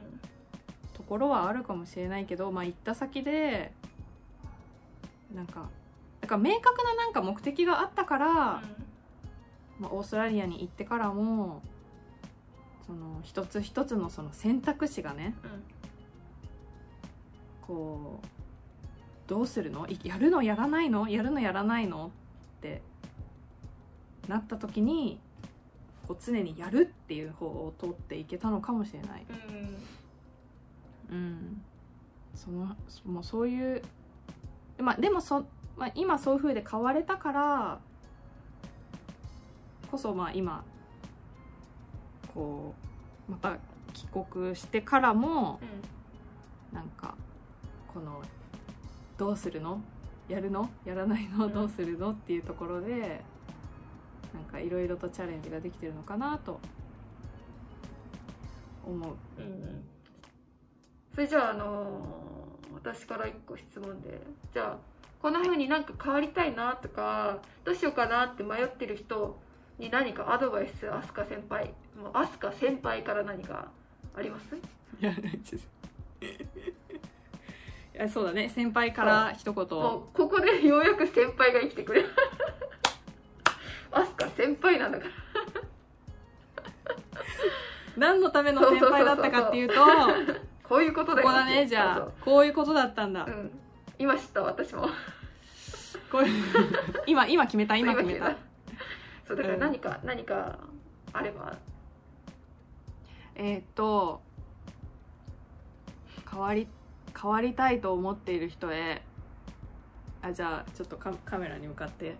[0.95, 3.73] ところはあるかもしれないけど、まあ行った先で
[5.35, 5.69] なんか
[6.21, 8.63] なんか明確ななんか目的があったから、ま
[9.85, 11.63] あ、オーストラリアに行ってからも
[12.87, 15.51] その一つ一つのその選択肢がねうん。
[17.67, 18.27] こう
[19.29, 19.87] どうするの？
[19.87, 21.09] いやるのやらないの？
[21.09, 22.11] やるのやらないの？
[22.59, 22.83] って
[24.29, 25.21] なった時に
[26.07, 29.27] こう常にやるっていう方を通っていけたのかもしれない。
[31.11, 31.17] うん。
[31.17, 31.63] うん、
[32.35, 32.75] その
[33.05, 33.83] もうそういう
[34.79, 35.45] まあでもそ、
[35.77, 37.81] まあ、今そういう風で変われたから
[39.91, 40.65] こそまあ今
[42.35, 42.75] こ
[43.29, 43.57] うまた
[43.93, 45.61] 帰国してからも
[46.73, 47.15] なんか
[47.93, 48.23] この
[49.19, 49.81] どうするの？
[50.29, 50.71] やるの？
[50.85, 51.47] やらないの？
[51.47, 51.53] うん。
[51.53, 52.13] どうするの？
[52.13, 53.23] っていうところで
[54.33, 56.59] なんかいろいろとチャレンジができてるのかなと
[58.87, 59.11] 思う。
[59.39, 59.85] うん
[61.15, 64.19] それじゃあ、あのー私から一個質問で。
[64.55, 64.79] じゃあ
[65.21, 69.39] こんな風になんか変わりたいなとかどうしようかなって迷ってる人
[69.79, 73.69] に何かアドバイスアスカ先輩もうアスカ先輩から何か
[74.17, 74.57] あります？
[74.57, 74.59] い
[75.01, 75.61] やちょっ
[76.21, 76.31] とい
[77.95, 78.49] やそうだね。
[78.49, 79.55] 先輩から一言。
[79.55, 82.09] もうここでようやく先輩が生きてくれる。
[83.93, 85.11] アスカ先輩なんだから。
[87.97, 89.75] 何のための先輩だったかっていうと
[90.63, 91.29] こういうことだよ。
[91.29, 91.67] ここだね。
[91.67, 93.27] じゃあこういうことだったんだ。
[93.27, 93.51] そううん。
[93.99, 94.89] 今知った私も。
[96.11, 96.45] こういう
[97.07, 97.77] 今今決めた？
[97.77, 98.35] 今決めた？
[99.29, 100.59] そうだから何か、何か
[101.13, 101.57] あれば
[103.35, 104.21] えーっと
[106.31, 106.67] 変わり
[107.21, 109.03] 変わりたいと思っている人へ
[110.23, 112.17] あじゃあちょっとカカメラに向かって。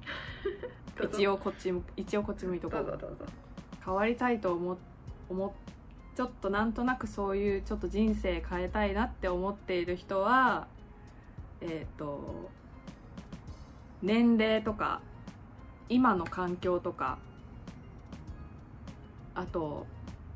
[1.01, 2.99] 一応こっち向一応こっち向いとこう。
[3.85, 4.79] 変わりたいと思
[5.29, 5.51] 思っ
[6.15, 10.67] ちょっとなんとなくそういうちょっと人生変えたいなって思っている人は
[11.61, 12.51] えっ、と
[14.03, 15.01] 年齢とか
[15.89, 17.19] 今の環境とか
[19.35, 19.87] あと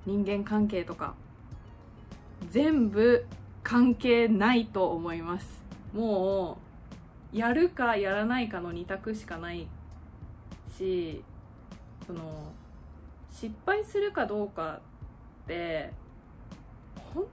[0.07, 1.15] 人間関係とか
[2.51, 3.27] 全部
[3.63, 5.65] 関係ないと思います。
[5.93, 6.59] も
[7.33, 9.67] うやるかやらないかの二択しかない
[10.79, 11.25] し
[12.07, 12.53] その
[13.31, 14.81] 失敗するかどうか
[15.45, 15.91] って
[17.13, 17.25] 本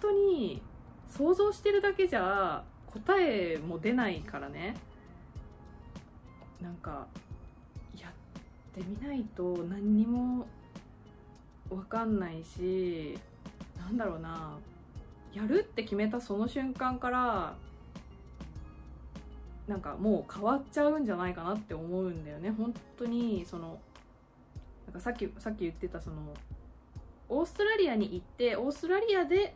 [0.00, 0.62] 当に
[1.08, 4.76] 想像してるだけじゃ答えも出ないからね。
[6.60, 7.06] なんか
[7.98, 8.12] やっ
[8.72, 10.46] てみないと何にも
[11.70, 13.18] 分かんないし
[13.78, 14.58] なんだろうな
[15.32, 17.54] やるって決めたその瞬間から
[19.68, 22.50] なんかもう変わっちゃうんじゃないかなって思うんだよね。
[22.50, 23.78] 本当にその
[24.86, 26.16] なんかさっきさっき言ってたその
[27.28, 29.54] オーストラリアに行ってオーストラリアで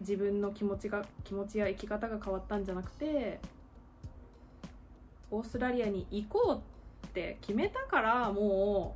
[0.00, 3.40] 自分の気持ちが気持ちや生き方が変わったんじゃなくて
[5.32, 6.62] オーストラリアに行こ
[7.02, 8.94] うって決めたからも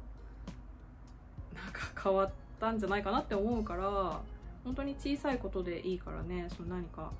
[1.52, 2.30] うなんか変わっ
[2.62, 4.20] たんじゃないかなって思うから
[4.62, 7.10] 本当に小さいことでいいからねその何か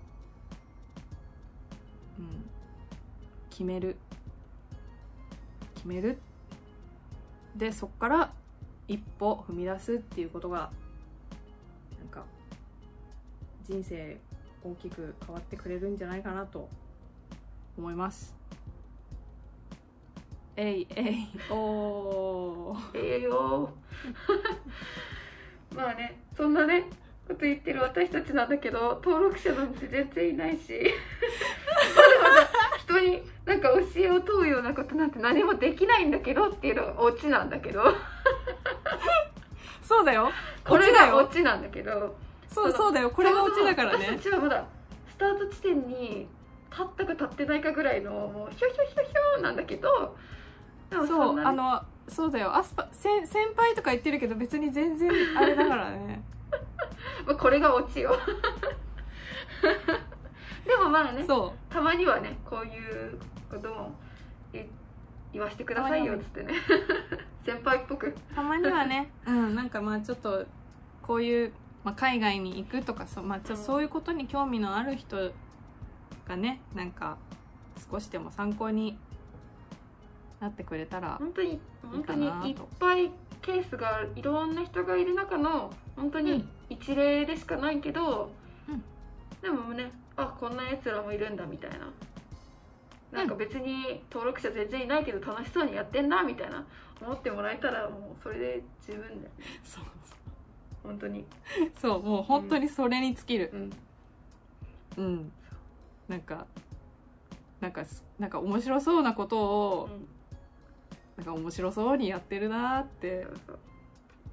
[2.17, 2.49] うん
[3.51, 3.97] 決める。
[5.75, 6.19] 決める。
[7.57, 8.33] でそっから
[8.89, 10.71] 一歩踏み出すっていうことが
[11.99, 12.25] なんか
[13.65, 14.17] 人生
[14.65, 16.69] 大きく変わってくれるんじゃないかなと
[17.77, 18.35] 思います。
[20.57, 22.99] えいえいおー。
[22.99, 23.71] ええよ
[25.75, 26.85] まあねそんなね
[27.27, 30.93] こと言ってる私たちなんだけど登録者なんて全然いないし。
[32.79, 37.83] 人になんか教えを問うようなことなんて何もできないんだけどっていうのがオチなんだけど。
[39.83, 40.31] そうだよ。
[40.65, 42.17] これがオチなんだけど。
[42.49, 43.11] そうそうだよ。
[43.11, 44.65] これがオチだから私ねたちはまだ
[45.09, 46.29] スタート地点に
[46.71, 50.17] 立ったか立ってないかぐらいのもうひょひょひょひょなんだけど。
[50.91, 52.55] そうあのそうだよ。
[52.55, 56.23] アスパせ先輩とか言ってるけど別に全然 あれだからね。
[57.27, 58.15] まあこれがオチよ。
[60.67, 63.19] でもまあねそたまにはねこういう
[63.51, 63.95] ことも
[64.53, 64.69] 言
[65.33, 66.55] 言わせてくださいよっつってね。
[67.45, 68.09] 先輩っぽく。
[68.09, 69.11] うたまにはね。
[69.27, 69.55] うん。
[69.55, 70.47] なんかまあちょっと
[71.01, 71.53] こういう、
[71.83, 73.61] まあ、海外に行くとかそ,、まあ、ちょうん。
[73.61, 75.33] そういうことに興味のある人
[76.29, 77.17] がねなんか
[77.91, 78.99] 少しでも参考に
[80.43, 86.49] なってくれたら本当に本当にいっぱいケースがいろんな人がいる中の本当にうん。
[86.69, 88.31] 一例でしかないけど、
[88.69, 88.83] うん。
[89.41, 91.93] でもねあこんなやつらもいるんだみたいな。
[93.13, 96.67] なんか別に登録者全然いないけど楽しそうにやってんなみたいな。
[97.01, 99.29] 思ってもらえたらもうそれで十分だよね。
[99.63, 99.85] そう
[100.83, 101.25] 本当に。
[101.81, 103.51] そうもう本当にそれに尽きる。
[104.97, 105.05] うん。
[105.05, 105.33] うん。
[106.09, 106.47] なんか
[107.61, 110.09] なんかすなんか面白そうなことをうん
[111.17, 113.27] なんか面白そうにやってるなーって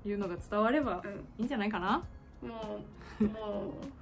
[0.06, 1.12] いうのが伝わればうん。
[1.40, 2.04] いいんじゃないかな？
[2.42, 2.80] も
[3.20, 3.32] うもう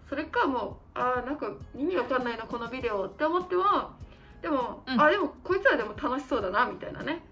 [0.09, 3.63] それかもうあーなんか意味わかんないなこのビデオって思っても
[4.41, 5.01] でも、うん。
[5.01, 7.23] あでもこいつらでも楽しそうだなみたいなね。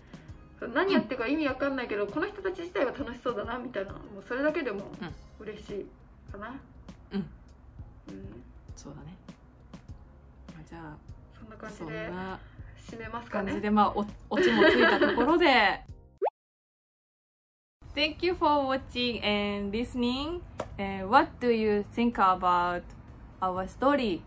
[0.74, 4.90] 何やってるか意味わかんないけど、この人たち自体は楽しそうだなみたいなもうそれだけでも
[5.40, 5.86] 嬉しい
[6.32, 6.56] かな。
[7.12, 7.20] うん。
[7.20, 8.44] うん。
[8.76, 9.16] そうだね。
[10.56, 10.98] まあじゃあ
[11.40, 12.40] そんな感じそんでな
[12.90, 15.82] 締めますか感じねでまあおオチもついたところで
[17.96, 20.42] Thank you for watching and listening、
[20.78, 22.84] uh, What do you think about
[23.42, 24.22] our story?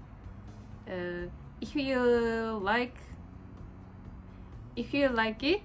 [0.89, 1.29] uh,
[1.61, 2.97] if you like
[4.75, 5.61] if you like it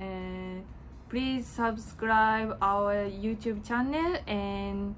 [0.00, 0.60] uh,
[1.08, 4.96] please subscribe our youtube channel and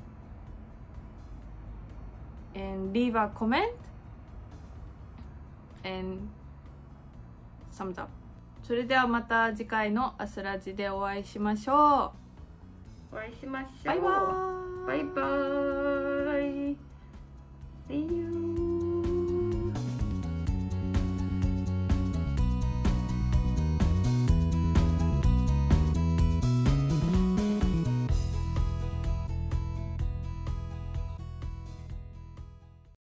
[2.54, 3.72] and leave a comment
[5.84, 6.30] and
[7.78, 8.08] thumbs up.
[8.62, 12.12] それではまた次回のアスラジでお会いしましょ
[13.12, 13.94] お会いしましょうう。
[13.94, 14.86] バイバーイ。
[14.86, 16.76] バイバーイ。
[17.88, 18.47] See you